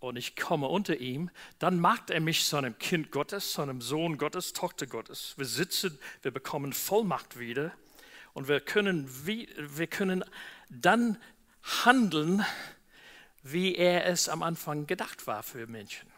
[0.00, 3.80] Und ich komme unter ihm, dann macht er mich zu einem Kind Gottes, zu einem
[3.80, 5.34] Sohn Gottes, Tochter Gottes.
[5.36, 7.72] Wir sitzen, wir bekommen Vollmacht wieder
[8.32, 10.24] und wir können, wir können
[10.70, 11.18] dann
[11.84, 12.44] handeln,
[13.42, 16.08] wie er es am Anfang gedacht war für Menschen.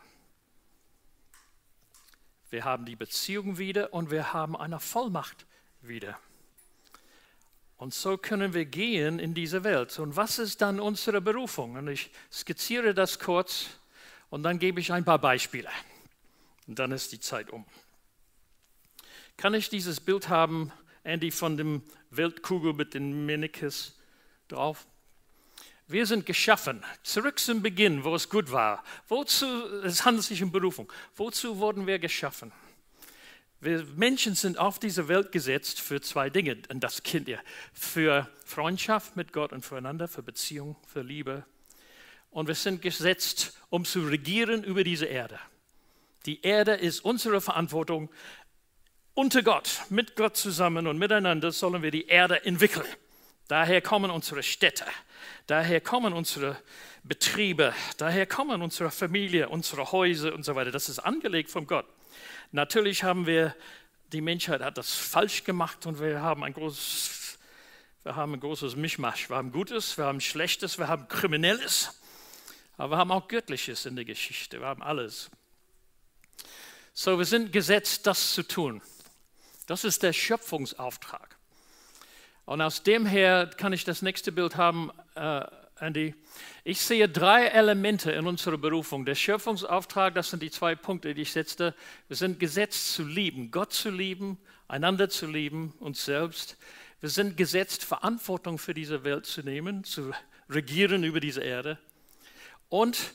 [2.50, 5.46] Wir haben die Beziehung wieder und wir haben eine Vollmacht
[5.82, 6.18] wieder.
[7.76, 9.98] Und so können wir gehen in diese Welt.
[9.98, 11.76] Und was ist dann unsere Berufung?
[11.76, 13.66] Und ich skizziere das kurz
[14.28, 15.70] und dann gebe ich ein paar Beispiele.
[16.66, 17.64] Und dann ist die Zeit um.
[19.36, 20.72] Kann ich dieses Bild haben,
[21.04, 23.98] Andy, von dem Weltkugel mit den Menikes
[24.48, 24.86] drauf?
[25.90, 28.84] Wir sind geschaffen, zurück zum Beginn, wo es gut war.
[29.08, 29.46] Wozu,
[29.82, 30.92] es handelt sich um Berufung.
[31.16, 32.52] Wozu wurden wir geschaffen?
[33.58, 37.40] Wir Menschen sind auf diese Welt gesetzt für zwei Dinge, und das kennt ihr.
[37.72, 41.44] Für Freundschaft mit Gott und füreinander, für Beziehung, für Liebe.
[42.30, 45.38] und wir sind gesetzt, um zu regieren über diese Erde.
[46.26, 48.10] Die Erde ist unsere Verantwortung.
[49.14, 52.86] Unter Gott, mit Gott zusammen und miteinander sollen wir die Erde entwickeln.
[53.48, 54.84] Daher kommen unsere Städte,
[55.46, 56.56] daher kommen unsere
[57.02, 60.70] Betriebe, daher kommen unsere Familie, unsere Häuser und so weiter.
[60.70, 61.86] Das ist angelegt von Gott.
[62.52, 63.54] Natürlich haben wir,
[64.12, 67.38] die Menschheit hat das falsch gemacht und wir haben ein großes,
[68.02, 69.30] wir haben ein großes Mischmasch.
[69.30, 72.00] Wir haben Gutes, wir haben Schlechtes, wir haben Kriminelles,
[72.76, 74.60] aber wir haben auch Göttliches in der Geschichte.
[74.60, 75.30] Wir haben alles.
[76.92, 78.82] So, wir sind gesetzt, das zu tun.
[79.66, 81.36] Das ist der Schöpfungsauftrag.
[82.46, 85.44] Und aus dem her kann ich das nächste Bild haben, äh,
[85.84, 86.14] Andy.
[86.64, 89.04] Ich sehe drei Elemente in unserer Berufung.
[89.04, 91.74] Der Schöpfungsauftrag, das sind die zwei Punkte, die ich setzte.
[92.08, 96.56] Wir sind gesetzt zu lieben, Gott zu lieben, einander zu lieben, uns selbst.
[97.00, 100.12] Wir sind gesetzt, Verantwortung für diese Welt zu nehmen, zu
[100.48, 101.78] regieren über diese Erde.
[102.68, 103.14] Und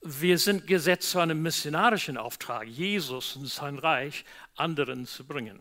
[0.00, 5.60] wir sind gesetzt zu einem missionarischen Auftrag, Jesus und sein Reich anderen zu bringen.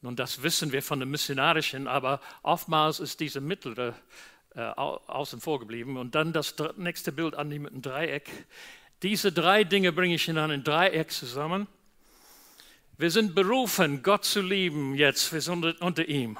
[0.00, 3.94] Nun, das wissen wir von dem missionarischen, aber oftmals ist diese mittlere
[4.54, 5.96] äh, außen vor geblieben.
[5.96, 8.30] Und dann das nächste Bild an mit dem Dreieck.
[9.02, 11.66] Diese drei Dinge bringe ich in einem Dreieck zusammen.
[12.96, 16.38] Wir sind berufen, Gott zu lieben jetzt, wir sind unter ihm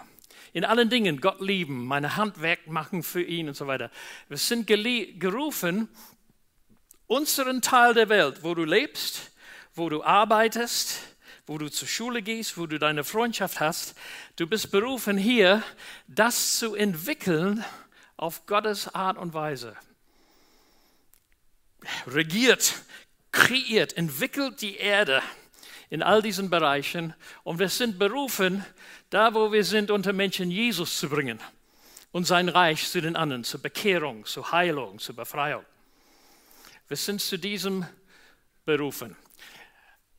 [0.53, 3.91] in allen Dingen Gott lieben, meine Handwerk machen für ihn und so weiter.
[4.29, 5.89] Wir sind gerufen,
[7.07, 9.31] unseren Teil der Welt, wo du lebst,
[9.75, 11.08] wo du arbeitest,
[11.49, 13.95] wo du zur Schule gehst, wo du deine Freundschaft hast,
[14.37, 15.63] du bist berufen hier,
[16.07, 17.65] das zu entwickeln
[18.19, 19.75] auf Gottes Art und Weise.
[22.07, 22.75] Regiert,
[23.33, 25.23] kreiert, entwickelt die Erde
[25.89, 28.65] in all diesen Bereichen und wir sind berufen,
[29.09, 31.41] da wo wir sind, unter Menschen Jesus zu bringen
[32.13, 35.65] und sein Reich zu den anderen, zur Bekehrung, zur Heilung, zur Befreiung.
[36.89, 37.87] Wir sind zu diesem
[38.67, 39.17] berufen.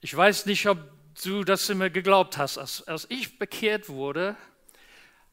[0.02, 2.58] Ich weiß nicht, ob du das immer geglaubt hast.
[2.58, 4.36] Als, als ich bekehrt wurde,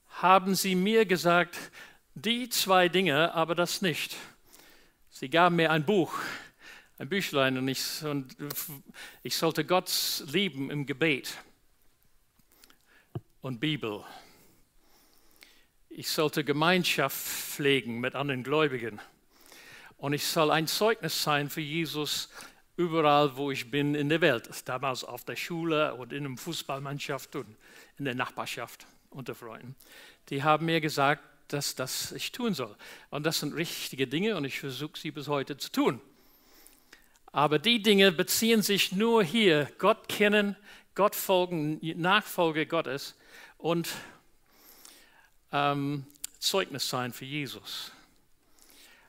[0.08, 1.58] haben sie mir gesagt,
[2.14, 4.16] die zwei Dinge, aber das nicht.
[5.10, 6.12] Sie gaben mir ein Buch
[6.98, 8.36] ein Büchlein und ich, und
[9.22, 11.36] ich sollte Gott lieben im Gebet
[13.42, 14.02] und Bibel.
[15.90, 19.00] Ich sollte Gemeinschaft pflegen mit anderen Gläubigen.
[19.98, 22.30] Und ich soll ein Zeugnis sein für Jesus
[22.76, 24.48] überall, wo ich bin in der Welt.
[24.66, 27.56] Damals auf der Schule und in der Fußballmannschaft und
[27.98, 29.74] in der Nachbarschaft unter Freunden.
[30.28, 32.74] Die haben mir gesagt, dass das ich tun soll.
[33.10, 36.00] Und das sind richtige Dinge und ich versuche sie bis heute zu tun.
[37.32, 39.70] Aber die Dinge beziehen sich nur hier.
[39.78, 40.56] Gott kennen,
[40.94, 43.14] Gott folgen, Nachfolge Gottes
[43.58, 43.88] und
[45.52, 46.06] ähm,
[46.38, 47.92] Zeugnis sein für Jesus.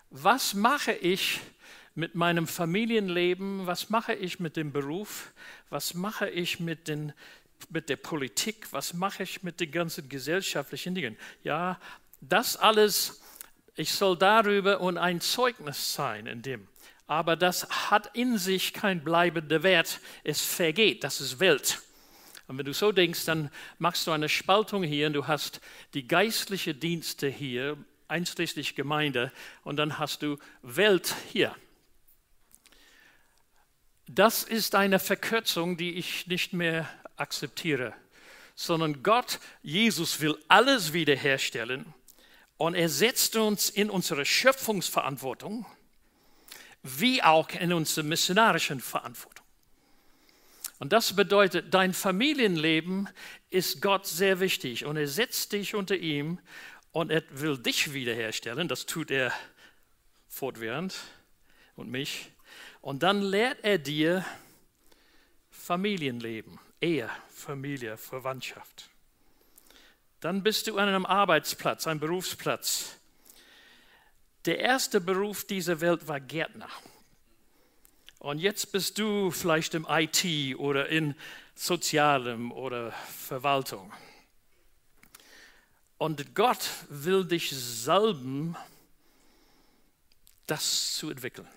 [0.10, 1.39] Was mache ich
[1.97, 3.67] mit meinem Familienleben?
[3.67, 5.33] Was mache ich mit dem Beruf?
[5.69, 7.12] Was mache ich mit, den,
[7.69, 8.67] mit der Politik?
[8.71, 11.17] Was mache ich mit den ganzen gesellschaftlichen Dingen?
[11.43, 11.79] Ja,
[12.21, 13.21] das alles,
[13.75, 16.67] ich soll darüber und ein Zeugnis sein in dem
[17.07, 20.01] aber das hat in sich keinen bleibenden Wert.
[20.25, 21.81] Es vergeht, das ist Welt.
[22.47, 25.62] Und wenn du so denkst, dann machst du eine Spaltung hier und du hast
[25.93, 27.77] die geistlichen Dienste hier,
[28.10, 29.31] einschließlich Gemeinde,
[29.63, 31.55] und dann hast du Welt hier.
[34.08, 37.93] Das ist eine Verkürzung, die ich nicht mehr akzeptiere,
[38.56, 41.93] sondern Gott, Jesus will alles wiederherstellen
[42.56, 45.65] und er setzt uns in unsere Schöpfungsverantwortung
[46.84, 49.46] wie auch in unserer missionarischen Verantwortung.
[50.80, 53.10] Und das bedeutet, dein Familienleben
[53.50, 56.39] ist Gott sehr wichtig und er setzt dich unter ihm
[56.91, 58.70] und er will dich wiederherstellen.
[58.70, 59.34] Das tut er
[60.30, 60.96] fortwährend
[61.76, 62.32] und mich.
[62.88, 64.23] Und dann lehrt er dir
[65.52, 68.89] Familienleben, Ehe, Familie, Verwandtschaft.
[70.21, 72.95] Dann bist du an einem Arbeitsplatz, einem Berufsplatz.
[74.45, 76.70] Der erste Beruf dieser Welt war Gärtner.
[78.20, 81.14] Und jetzt bist du vielleicht im IT oder in
[81.55, 83.91] Sozialem oder Verwaltung.
[85.97, 88.55] Und Gott will dich salben,
[90.45, 91.49] das zu entwickeln.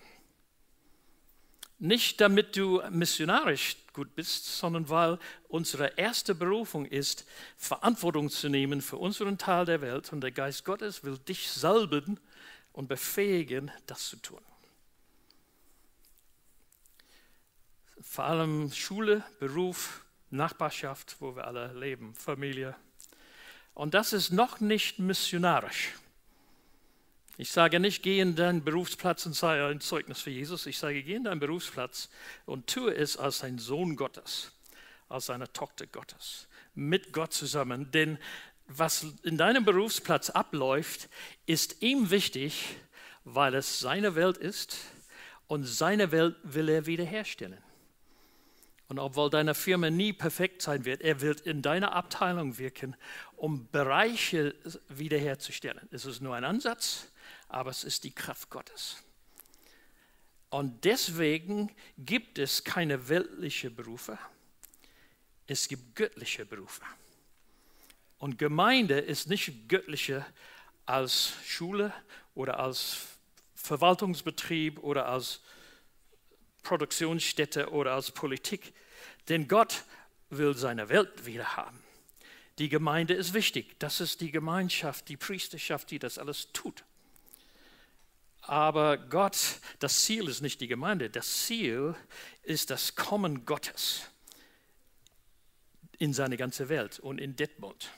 [1.81, 5.19] Nicht damit du missionarisch gut bist, sondern weil
[5.49, 7.25] unsere erste Berufung ist,
[7.57, 10.13] Verantwortung zu nehmen für unseren Teil der Welt.
[10.13, 12.17] Und der Geist Gottes will dich salben,
[12.73, 14.41] und befähigen, das zu tun.
[18.01, 22.75] Vor allem Schule, Beruf, Nachbarschaft, wo wir alle leben, Familie.
[23.73, 25.93] Und das ist noch nicht missionarisch.
[27.41, 30.67] Ich sage nicht, geh in deinen Berufsplatz und sei ein Zeugnis für Jesus.
[30.67, 32.11] Ich sage, geh in deinen Berufsplatz
[32.45, 34.51] und tue es als ein Sohn Gottes,
[35.09, 37.89] als eine Tochter Gottes, mit Gott zusammen.
[37.89, 38.19] Denn
[38.67, 41.09] was in deinem Berufsplatz abläuft,
[41.47, 42.75] ist ihm wichtig,
[43.23, 44.77] weil es seine Welt ist
[45.47, 47.57] und seine Welt will er wiederherstellen.
[48.87, 52.95] Und obwohl deine Firma nie perfekt sein wird, er wird in deiner Abteilung wirken,
[53.35, 54.53] um Bereiche
[54.89, 55.89] wiederherzustellen.
[55.89, 57.10] Es ist nur ein Ansatz,
[57.47, 59.03] aber es ist die Kraft Gottes.
[60.49, 64.17] Und deswegen gibt es keine weltlichen Berufe,
[65.47, 66.83] es gibt göttliche Berufe.
[68.17, 70.25] Und Gemeinde ist nicht göttliche
[70.85, 71.93] als Schule
[72.35, 73.07] oder als
[73.55, 75.41] Verwaltungsbetrieb oder als
[76.63, 78.73] Produktionsstätte oder als Politik.
[79.29, 79.83] Denn Gott
[80.29, 81.81] will seine Welt wieder haben.
[82.59, 83.79] Die Gemeinde ist wichtig.
[83.79, 86.83] Das ist die Gemeinschaft, die Priesterschaft, die das alles tut.
[88.41, 91.95] Aber Gott, das Ziel ist nicht die Gemeinde, das Ziel
[92.43, 94.07] ist das Kommen Gottes
[95.99, 97.91] in seine ganze Welt und in Detmold.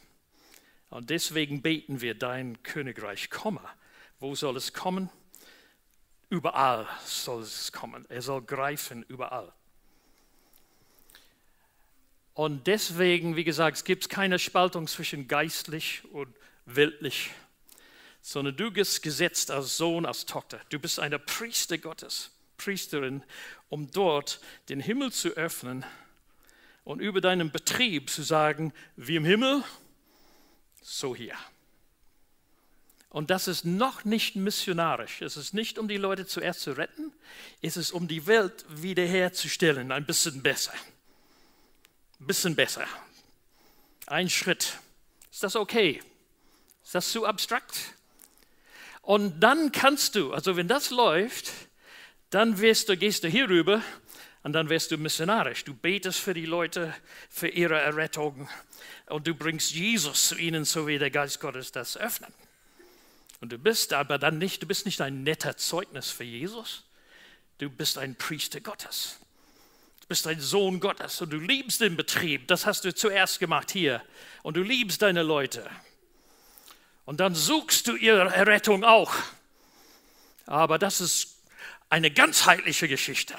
[0.89, 3.61] Und deswegen beten wir, dein Königreich komme.
[4.19, 5.09] Wo soll es kommen?
[6.29, 8.05] Überall soll es kommen.
[8.09, 9.53] Er soll greifen überall.
[12.33, 16.33] Und deswegen, wie gesagt, es gibt keine Spaltung zwischen geistlich und
[16.65, 17.31] weltlich,
[18.23, 20.59] sondern du bist gesetzt als Sohn, als Tochter.
[20.69, 23.21] Du bist eine Priester Gottes, Priesterin,
[23.67, 25.85] um dort den Himmel zu öffnen
[26.85, 29.63] und über deinen Betrieb zu sagen, wie im Himmel,
[30.81, 31.35] so hier.
[33.09, 35.21] Und das ist noch nicht missionarisch.
[35.21, 37.11] Es ist nicht, um die Leute zuerst zu retten,
[37.61, 40.73] es ist, um die Welt wiederherzustellen, ein bisschen besser.
[42.21, 42.85] Ein bisschen besser.
[44.07, 44.79] Ein Schritt.
[45.29, 46.01] Ist das okay?
[46.83, 47.93] Ist das zu abstrakt?
[49.03, 51.51] Und dann kannst du, also wenn das läuft,
[52.29, 53.81] dann wirst du, gehst du hier rüber
[54.43, 55.65] und dann wirst du missionarisch.
[55.65, 56.95] Du betest für die Leute,
[57.29, 58.49] für ihre Errettung
[59.07, 62.33] und du bringst Jesus zu ihnen, so wie der Geist Gottes das öffnet.
[63.41, 66.85] Und du bist aber dann nicht, du bist nicht ein netter Zeugnis für Jesus,
[67.57, 69.19] du bist ein Priester Gottes.
[69.99, 72.47] Du bist ein Sohn Gottes und du liebst den Betrieb.
[72.47, 74.01] Das hast du zuerst gemacht hier.
[74.43, 75.69] Und du liebst deine Leute.
[77.05, 79.13] Und dann suchst du ihre Errettung auch.
[80.45, 81.37] Aber das ist
[81.89, 83.35] eine ganzheitliche Geschichte.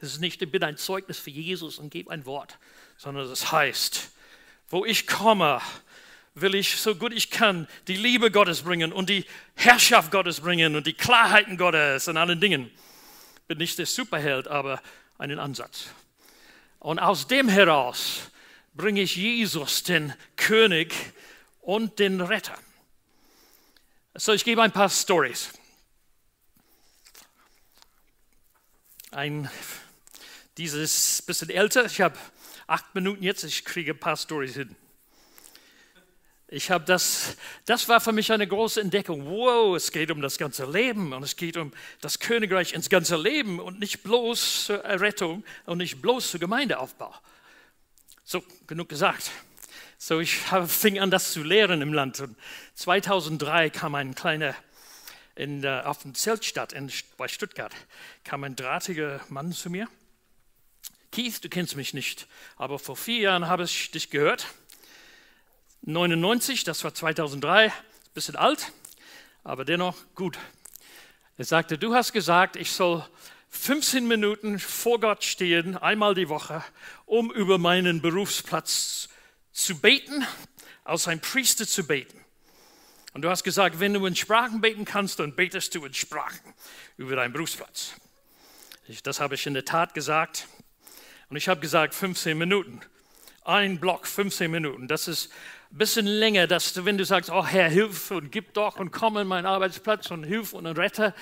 [0.00, 2.58] Es ist nicht, ich bin ein Zeugnis für Jesus und gebe ein Wort,
[2.96, 4.10] sondern es heißt,
[4.68, 5.60] wo ich komme,
[6.34, 10.74] will ich so gut ich kann die Liebe Gottes bringen und die Herrschaft Gottes bringen
[10.76, 12.70] und die Klarheiten Gottes in allen Dingen.
[13.46, 14.82] Bin nicht der Superheld, aber
[15.16, 15.86] einen Ansatz.
[16.80, 18.30] Und aus dem heraus
[18.74, 20.92] bringe ich Jesus, den König
[21.60, 22.58] und den Retter.
[24.16, 25.50] So, ich gebe ein paar Stories.
[29.10, 29.50] Ein,
[30.56, 32.16] dieses bisschen älter, ich habe
[32.68, 34.76] acht Minuten jetzt, ich kriege ein paar Stories hin.
[36.46, 39.26] Ich habe das, das war für mich eine große Entdeckung.
[39.26, 43.16] Wow, es geht um das ganze Leben und es geht um das Königreich ins ganze
[43.16, 47.12] Leben und nicht bloß zur Errettung und nicht bloß zur Gemeindeaufbau.
[48.22, 49.32] So, genug gesagt.
[50.06, 50.36] So, ich
[50.66, 52.20] fing an, das zu lehren im Land.
[52.20, 52.36] Und
[52.74, 54.54] 2003 kam ein kleiner,
[55.34, 57.72] in, uh, auf dem Zeltstadt in, bei Stuttgart,
[58.22, 59.88] kam ein drahtiger Mann zu mir.
[61.10, 62.26] Keith, du kennst mich nicht,
[62.56, 64.46] aber vor vier Jahren habe ich dich gehört
[65.86, 67.72] 99, das war 2003, ein
[68.12, 68.72] bisschen alt,
[69.42, 70.38] aber dennoch gut.
[71.38, 73.08] Er sagte, du hast gesagt, ich soll
[73.48, 76.62] 15 Minuten vor Gott stehen, einmal die Woche,
[77.06, 79.08] um über meinen Berufsplatz
[79.54, 80.26] zu beten,
[80.82, 82.20] als ein Priester zu beten.
[83.14, 86.52] Und du hast gesagt, wenn du in Sprachen beten kannst, dann betest du in Sprachen
[86.96, 87.92] über deinen Berufsplatz.
[88.88, 90.48] Ich, das habe ich in der Tat gesagt.
[91.30, 92.80] Und ich habe gesagt, 15 Minuten.
[93.44, 94.88] Ein Block, 15 Minuten.
[94.88, 95.30] Das ist
[95.70, 98.90] ein bisschen länger, dass du, wenn du sagst, oh Herr, hilf und gib doch und
[98.90, 101.14] komm in meinen Arbeitsplatz und hilf und rette,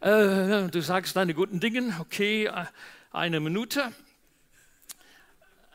[0.00, 2.64] äh, du sagst deine guten Dinge, okay, äh,
[3.12, 3.92] eine Minute.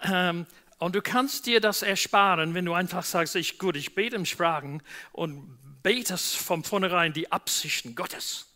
[0.03, 0.45] Ähm,
[0.83, 4.25] und du kannst dir das ersparen, wenn du einfach sagst, ich, gut, ich bete im
[4.25, 8.47] Sprachen und betest von vornherein die Absichten Gottes.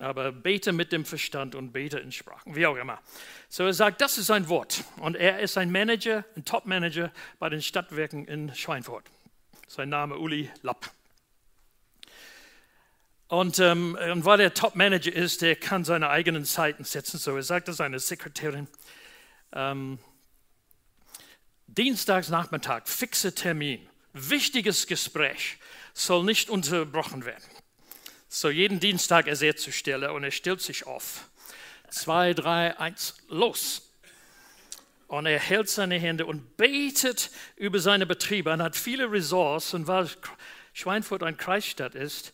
[0.00, 2.98] Aber bete mit dem Verstand und bete in Sprachen, wie auch immer.
[3.48, 4.84] So er sagt, das ist sein Wort.
[4.96, 9.04] Und er ist ein Manager, ein Top-Manager bei den Stadtwerken in Schweinfurt.
[9.68, 10.90] Sein Name Uli Lapp.
[13.28, 17.18] Und, ähm, und weil er Top-Manager ist, der kann seine eigenen Zeiten setzen.
[17.18, 18.66] So er sagt das seiner Sekretärin.
[19.52, 19.98] Ähm,
[21.66, 25.58] Dienstagsnachmittag, fixer Termin, wichtiges Gespräch,
[25.92, 27.44] soll nicht unterbrochen werden.
[28.28, 31.28] So jeden Dienstag ist er zur Stelle und er stellt sich auf.
[31.88, 33.82] Zwei, drei, eins, los.
[35.06, 39.74] Und er hält seine Hände und betet über seine Betriebe und hat viele Ressorts.
[39.74, 40.08] Und weil
[40.72, 42.32] Schweinfurt ein Kreisstadt ist,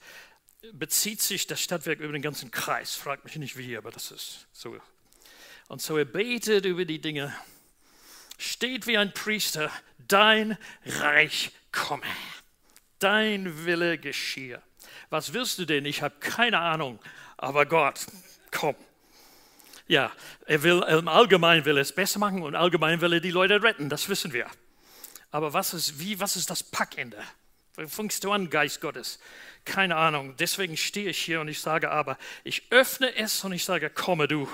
[0.73, 2.95] bezieht sich das Stadtwerk über den ganzen Kreis.
[2.95, 4.77] Fragt mich nicht wie, aber das ist so.
[5.69, 7.35] Und so er betet über die Dinge,
[8.41, 9.71] steht wie ein Priester,
[10.09, 12.03] dein Reich komme,
[12.99, 14.63] dein Wille geschehe.
[15.11, 15.85] Was willst du denn?
[15.85, 16.99] Ich habe keine Ahnung,
[17.37, 18.07] aber Gott,
[18.51, 18.77] komm.
[19.87, 20.13] Ja,
[20.47, 23.63] er will im Allgemeinen will er es besser machen und allgemein will er die Leute
[23.63, 24.47] retten, das wissen wir.
[25.33, 27.23] Aber was ist, wie, was ist das Packende?
[27.77, 29.21] Wie fängst du an, Geist Gottes?
[29.65, 30.37] Keine Ahnung.
[30.37, 34.29] Deswegen stehe ich hier und ich sage aber, ich öffne es und ich sage, komme
[34.29, 34.49] du.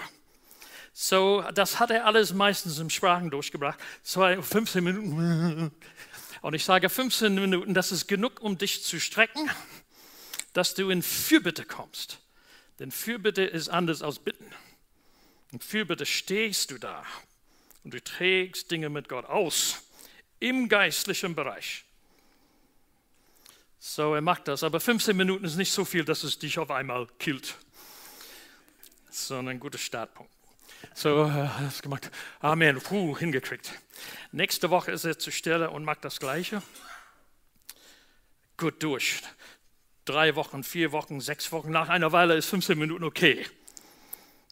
[0.98, 3.78] So, das hat er alles meistens im Sprachen durchgebracht.
[4.02, 5.70] Zwei, 15 Minuten.
[6.40, 9.50] Und ich sage 15 Minuten, das ist genug, um dich zu strecken,
[10.54, 12.20] dass du in Fürbitte kommst.
[12.78, 14.46] Denn Fürbitte ist anders als Bitten.
[15.52, 17.04] In Fürbitte stehst du da
[17.84, 19.82] und du trägst Dinge mit Gott aus
[20.40, 21.84] im geistlichen Bereich.
[23.78, 26.70] So, er macht das, aber 15 Minuten ist nicht so viel, dass es dich auf
[26.70, 27.54] einmal killt,
[29.10, 30.35] sondern ein guter Startpunkt.
[30.94, 32.10] So, hat es gemacht.
[32.40, 33.72] Amen, Puh, hingekriegt.
[34.32, 36.62] Nächste Woche ist er zur Stelle und macht das Gleiche.
[38.56, 39.20] Gut durch.
[40.04, 41.70] Drei Wochen, vier Wochen, sechs Wochen.
[41.70, 43.46] Nach einer Weile ist 15 Minuten okay.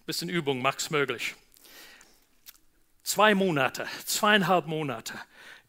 [0.06, 1.34] Bisschen Übung macht es möglich.
[3.02, 5.14] Zwei Monate, zweieinhalb Monate.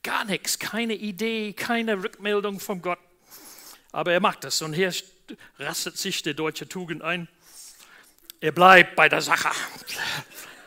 [0.03, 2.99] Gar nichts, keine Idee, keine Rückmeldung von Gott.
[3.91, 4.93] Aber er macht es und hier
[5.59, 7.28] rastet sich die deutsche Tugend ein.
[8.41, 9.49] Er bleibt bei der Sache.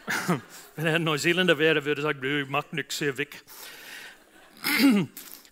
[0.77, 3.45] Wenn er ein Neuseeländer wäre, würde er sagen, nö, macht nichts hier weg.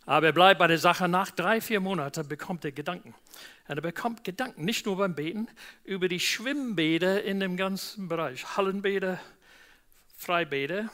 [0.07, 1.09] Aber er bleibt bei der Sache.
[1.09, 3.15] Nach drei, vier Monaten bekommt er Gedanken.
[3.69, 5.49] Und er bekommt Gedanken, nicht nur beim Beten,
[5.85, 8.57] über die Schwimmbäder in dem ganzen Bereich.
[8.57, 9.21] Hallenbäder,
[10.17, 10.91] Freibäder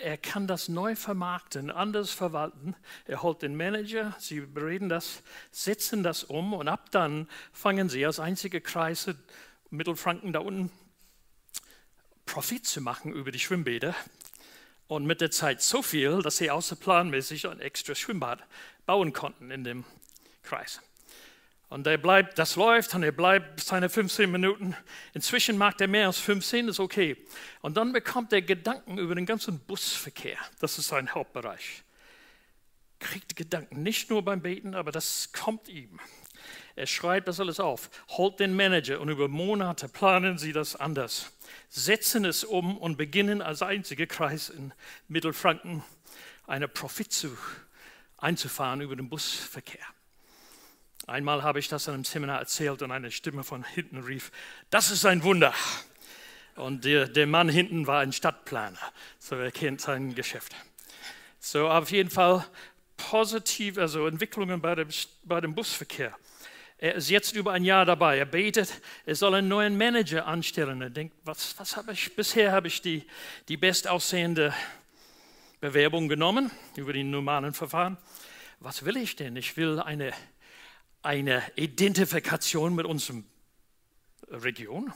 [0.00, 2.76] er kann das neu vermarkten, anders verwalten.
[3.06, 8.06] Er holt den Manager, sie bereden das, setzen das um und ab dann fangen sie
[8.06, 9.16] als einzige Kreise
[9.70, 10.70] Mittelfranken da unten
[12.28, 13.94] Profit zu machen über die Schwimmbäder.
[14.86, 18.42] Und mit der Zeit so viel, dass sie außerplanmäßig ein extra Schwimmbad
[18.86, 19.84] bauen konnten in dem
[20.42, 20.80] Kreis.
[21.70, 24.74] Und er bleibt, das läuft und er bleibt seine 15 Minuten.
[25.14, 27.16] Inzwischen macht er mehr als 15, ist okay.
[27.60, 30.38] Und dann bekommt er Gedanken über den ganzen Busverkehr.
[30.60, 31.82] Das ist sein Hauptbereich.
[32.98, 35.98] Kriegt Gedanken, nicht nur beim Beten, aber das kommt ihm.
[36.76, 41.32] Er schreibt das alles auf, holt den Manager und über Monate planen sie das anders,
[41.68, 44.72] setzen es um und beginnen als einziger Kreis in
[45.08, 45.82] Mittelfranken
[46.46, 47.36] eine Profit zu,
[48.16, 49.84] einzufahren über den Busverkehr.
[51.06, 54.30] Einmal habe ich das an einem Seminar erzählt und eine Stimme von hinten rief,
[54.70, 55.54] das ist ein Wunder.
[56.56, 58.80] Und der, der Mann hinten war ein Stadtplaner,
[59.18, 60.54] so er kennt sein Geschäft.
[61.38, 62.44] So auf jeden Fall
[62.96, 64.88] positiv, also Entwicklungen bei dem,
[65.24, 66.14] bei dem Busverkehr.
[66.78, 68.18] Er ist jetzt über ein Jahr dabei.
[68.18, 70.80] Er betet, er soll einen neuen Manager anstellen.
[70.80, 73.04] Er denkt, was, was habe ich, bisher habe ich die,
[73.48, 74.54] die bestaussehende
[75.60, 77.96] Bewerbung genommen über die normalen Verfahren.
[78.60, 79.36] Was will ich denn?
[79.36, 80.12] Ich will eine
[81.02, 83.22] eine Identifikation mit unserer
[84.28, 84.92] Region.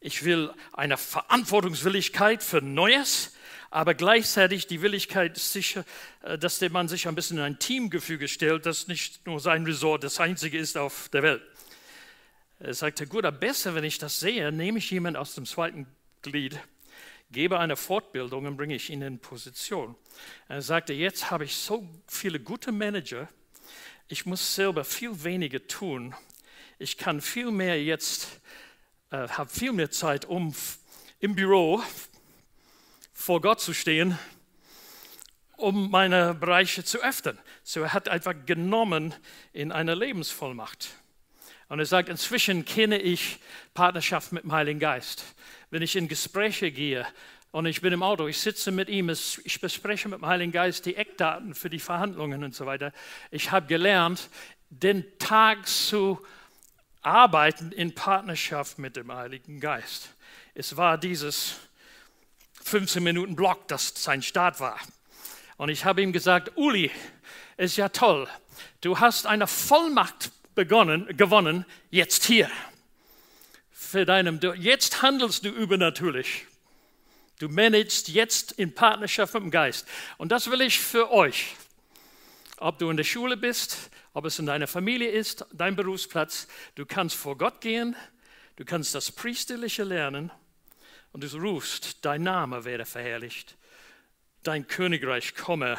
[0.00, 3.33] Ich will eine Verantwortungswilligkeit für Neues,
[3.74, 5.84] aber gleichzeitig die Willigkeit, sicher,
[6.22, 9.64] äh, dass der Mann sich ein bisschen in ein Teamgefüge stellt, das nicht nur sein
[9.64, 11.42] Resort das einzige ist auf der Welt.
[12.60, 15.88] Er sagte, gut, aber besser, wenn ich das sehe, nehme ich jemanden aus dem zweiten
[16.22, 16.56] Glied,
[17.32, 19.96] gebe eine Fortbildung und bringe ich ihn in Position.
[20.46, 23.28] Er sagte, jetzt habe ich so viele gute Manager,
[24.06, 26.14] ich muss selber viel weniger tun.
[26.78, 28.40] Ich kann viel mehr jetzt,
[29.10, 30.54] äh, habe viel mehr Zeit, um
[31.18, 31.82] im Büro
[33.24, 34.18] vor Gott zu stehen,
[35.56, 37.38] um meine Bereiche zu öffnen.
[37.62, 39.14] So er hat einfach genommen
[39.54, 40.90] in eine Lebensvollmacht.
[41.70, 43.38] Und er sagt, inzwischen kenne ich
[43.72, 45.24] Partnerschaft mit dem Heiligen Geist.
[45.70, 47.06] Wenn ich in Gespräche gehe,
[47.50, 50.84] und ich bin im Auto, ich sitze mit ihm, ich bespreche mit dem Heiligen Geist
[50.84, 52.92] die Eckdaten für die Verhandlungen und so weiter.
[53.30, 54.28] Ich habe gelernt,
[54.68, 56.20] den Tag zu
[57.00, 60.10] arbeiten in Partnerschaft mit dem Heiligen Geist.
[60.52, 61.56] Es war dieses
[62.64, 64.80] 15 Minuten Block, das sein Start war.
[65.58, 66.90] Und ich habe ihm gesagt, Uli,
[67.58, 68.26] ist ja toll.
[68.80, 72.50] Du hast eine Vollmacht begonnen, gewonnen, jetzt hier.
[73.70, 76.46] Für deinem, jetzt handelst du übernatürlich.
[77.38, 79.86] Du managst jetzt in Partnerschaft mit dem Geist.
[80.16, 81.56] Und das will ich für euch.
[82.56, 86.48] Ob du in der Schule bist, ob es in deiner Familie ist, dein Berufsplatz.
[86.76, 87.94] Du kannst vor Gott gehen,
[88.56, 90.30] du kannst das Priesterliche lernen
[91.14, 93.56] und du rufst, dein Name werde verherrlicht,
[94.42, 95.78] dein Königreich komme,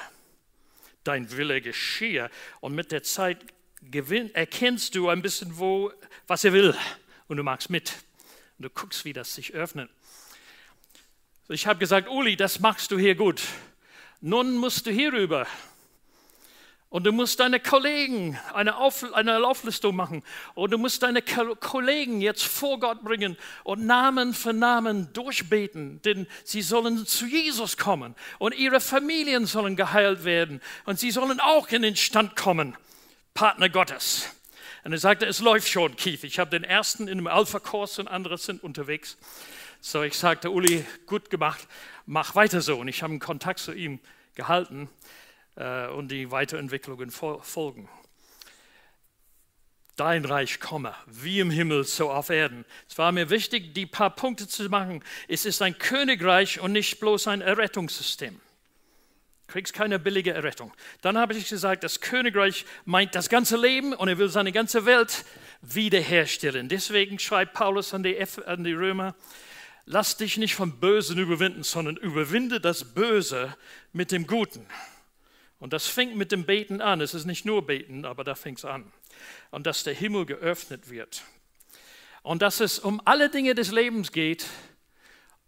[1.04, 2.32] dein Wille geschehe.
[2.62, 3.46] Und mit der Zeit
[3.82, 5.92] gewinn, erkennst du ein bisschen, wo,
[6.26, 6.74] was er will
[7.28, 7.92] und du magst mit.
[8.58, 9.90] Und du guckst, wie das sich öffnet.
[11.50, 13.42] Ich habe gesagt, Uli, das machst du hier gut.
[14.22, 15.46] Nun musst du hier rüber.
[16.96, 20.24] Und du musst deine Kollegen eine, Auf, eine Lauflistung machen.
[20.54, 23.36] Und du musst deine Kollegen jetzt vor Gott bringen
[23.66, 26.02] und Namen für Namen durchbeten.
[26.04, 28.16] Denn sie sollen zu Jesus kommen.
[28.40, 30.62] Und ihre Familien sollen geheilt werden.
[30.86, 32.78] Und sie sollen auch in den Stand kommen.
[33.34, 34.30] Partner Gottes.
[34.86, 36.24] Und er sagte, es läuft schon, Keith.
[36.24, 39.18] Ich habe den ersten in einem Alpha-Kurs und andere sind unterwegs.
[39.82, 41.68] So, ich sagte, Uli, gut gemacht,
[42.06, 42.78] mach weiter so.
[42.78, 44.00] Und ich habe einen Kontakt zu ihm
[44.36, 44.88] gehalten
[45.56, 47.90] äh, und die Weiterentwicklungen folgen.
[49.96, 52.66] Dein Reich komme, wie im Himmel, so auf Erden.
[52.90, 55.02] Es war mir wichtig, die paar Punkte zu machen.
[55.30, 58.42] Es ist ein Königreich und nicht bloß ein Errettungssystem.
[59.48, 60.74] Du kriegst keine billige Errettung.
[61.02, 64.86] Dann habe ich gesagt, das Königreich meint das ganze Leben und er will seine ganze
[64.86, 65.24] Welt
[65.62, 66.68] wiederherstellen.
[66.68, 69.16] Deswegen schreibt Paulus an die, an die Römer,
[69.86, 73.56] lass dich nicht vom Bösen überwinden, sondern überwinde das Böse
[73.94, 74.66] mit dem Guten.
[75.66, 77.02] Und das fängt mit dem Beten an.
[77.02, 78.94] Es ist nicht nur Beten, aber da fängt es an.
[79.50, 81.24] Und dass der Himmel geöffnet wird.
[82.22, 84.46] Und dass es um alle Dinge des Lebens geht.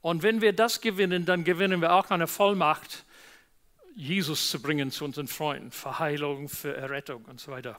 [0.01, 3.05] Und wenn wir das gewinnen, dann gewinnen wir auch eine Vollmacht,
[3.93, 7.77] Jesus zu bringen zu unseren Freunden, für Heilung, für Errettung und so weiter.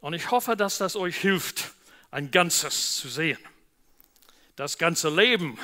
[0.00, 1.72] Und ich hoffe, dass das euch hilft,
[2.10, 3.38] ein Ganzes zu sehen.
[4.56, 5.58] Das ganze Leben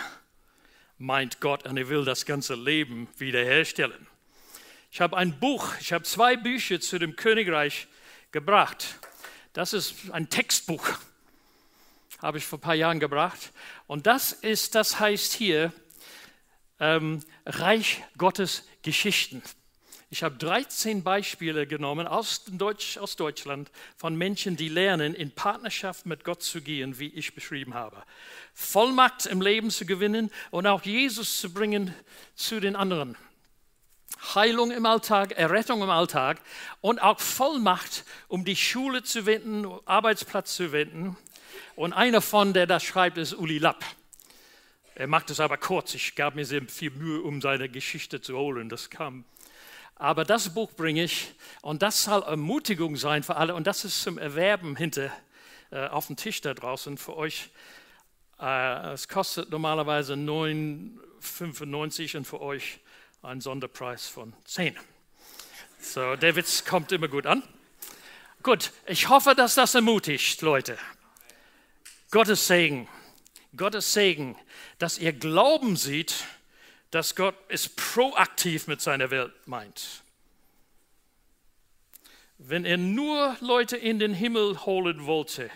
[0.99, 4.09] meint Gott und er will das ganze Leben wiederherstellen.
[4.95, 7.87] Ich habe ein Buch, ich habe zwei Bücher zu dem Königreich
[8.31, 8.99] gebracht.
[9.55, 10.87] Das ist ein Textbuch,
[12.19, 13.53] habe ich vor ein paar Jahren gebracht.
[13.87, 15.73] Und das ist, das heißt hier
[16.79, 19.43] ähm, Reich Gottes Geschichten.
[20.11, 26.05] Ich habe 13 Beispiele genommen aus, Deutsch, aus Deutschland von Menschen, die lernen, in Partnerschaft
[26.05, 28.05] mit Gott zu gehen, wie ich beschrieben habe.
[28.53, 31.95] Vollmacht im Leben zu gewinnen und auch Jesus zu bringen
[32.35, 33.17] zu den anderen.
[34.35, 36.41] Heilung im Alltag, Errettung im Alltag
[36.81, 41.17] und auch Vollmacht, um die Schule zu wenden, Arbeitsplatz zu wenden.
[41.75, 43.85] Und einer von, der das schreibt, ist Uli Lapp.
[44.95, 45.95] Er macht es aber kurz.
[45.95, 48.69] Ich gab mir sehr viel Mühe, um seine Geschichte zu holen.
[48.69, 49.25] Das kam
[50.03, 54.03] aber das Buch bringe ich und das soll Ermutigung sein für alle und das ist
[54.03, 55.13] zum Erwerben hinter
[55.71, 57.51] äh, auf dem Tisch da draußen für euch.
[58.41, 62.81] Äh, es kostet normalerweise 9,95 und für euch
[63.23, 64.77] ein Sonderpreis von 10.
[65.81, 67.43] So, der Witz kommt immer gut an.
[68.43, 70.77] Gut, ich hoffe, dass das ermutigt, Leute.
[72.11, 72.89] Gottes Segen,
[73.57, 74.37] Gottes Segen,
[74.79, 76.27] dass ihr Glauben sieht,
[76.91, 80.03] dass Gott es proaktiv mit seiner Welt meint.
[82.39, 85.49] Wenn er nur Leute in den Himmel holen wollte,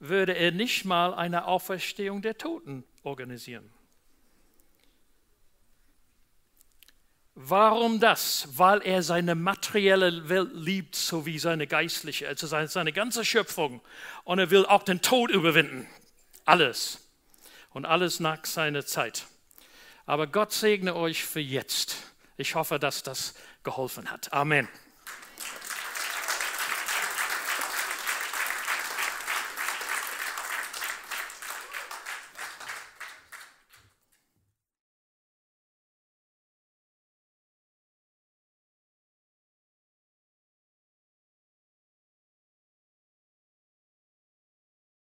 [0.00, 3.70] würde er nicht mal eine Auferstehung der Toten organisieren.
[7.34, 8.48] Warum das?
[8.56, 13.80] Weil er seine materielle Welt liebt, so wie seine geistliche, also seine, seine ganze Schöpfung.
[14.24, 15.86] Und er will auch den Tod überwinden.
[16.44, 17.08] Alles.
[17.70, 19.26] Und alles nach seiner Zeit.
[20.06, 21.96] Aber Gott segne euch für jetzt.
[22.36, 24.32] Ich hoffe, dass das geholfen hat.
[24.32, 24.68] Amen.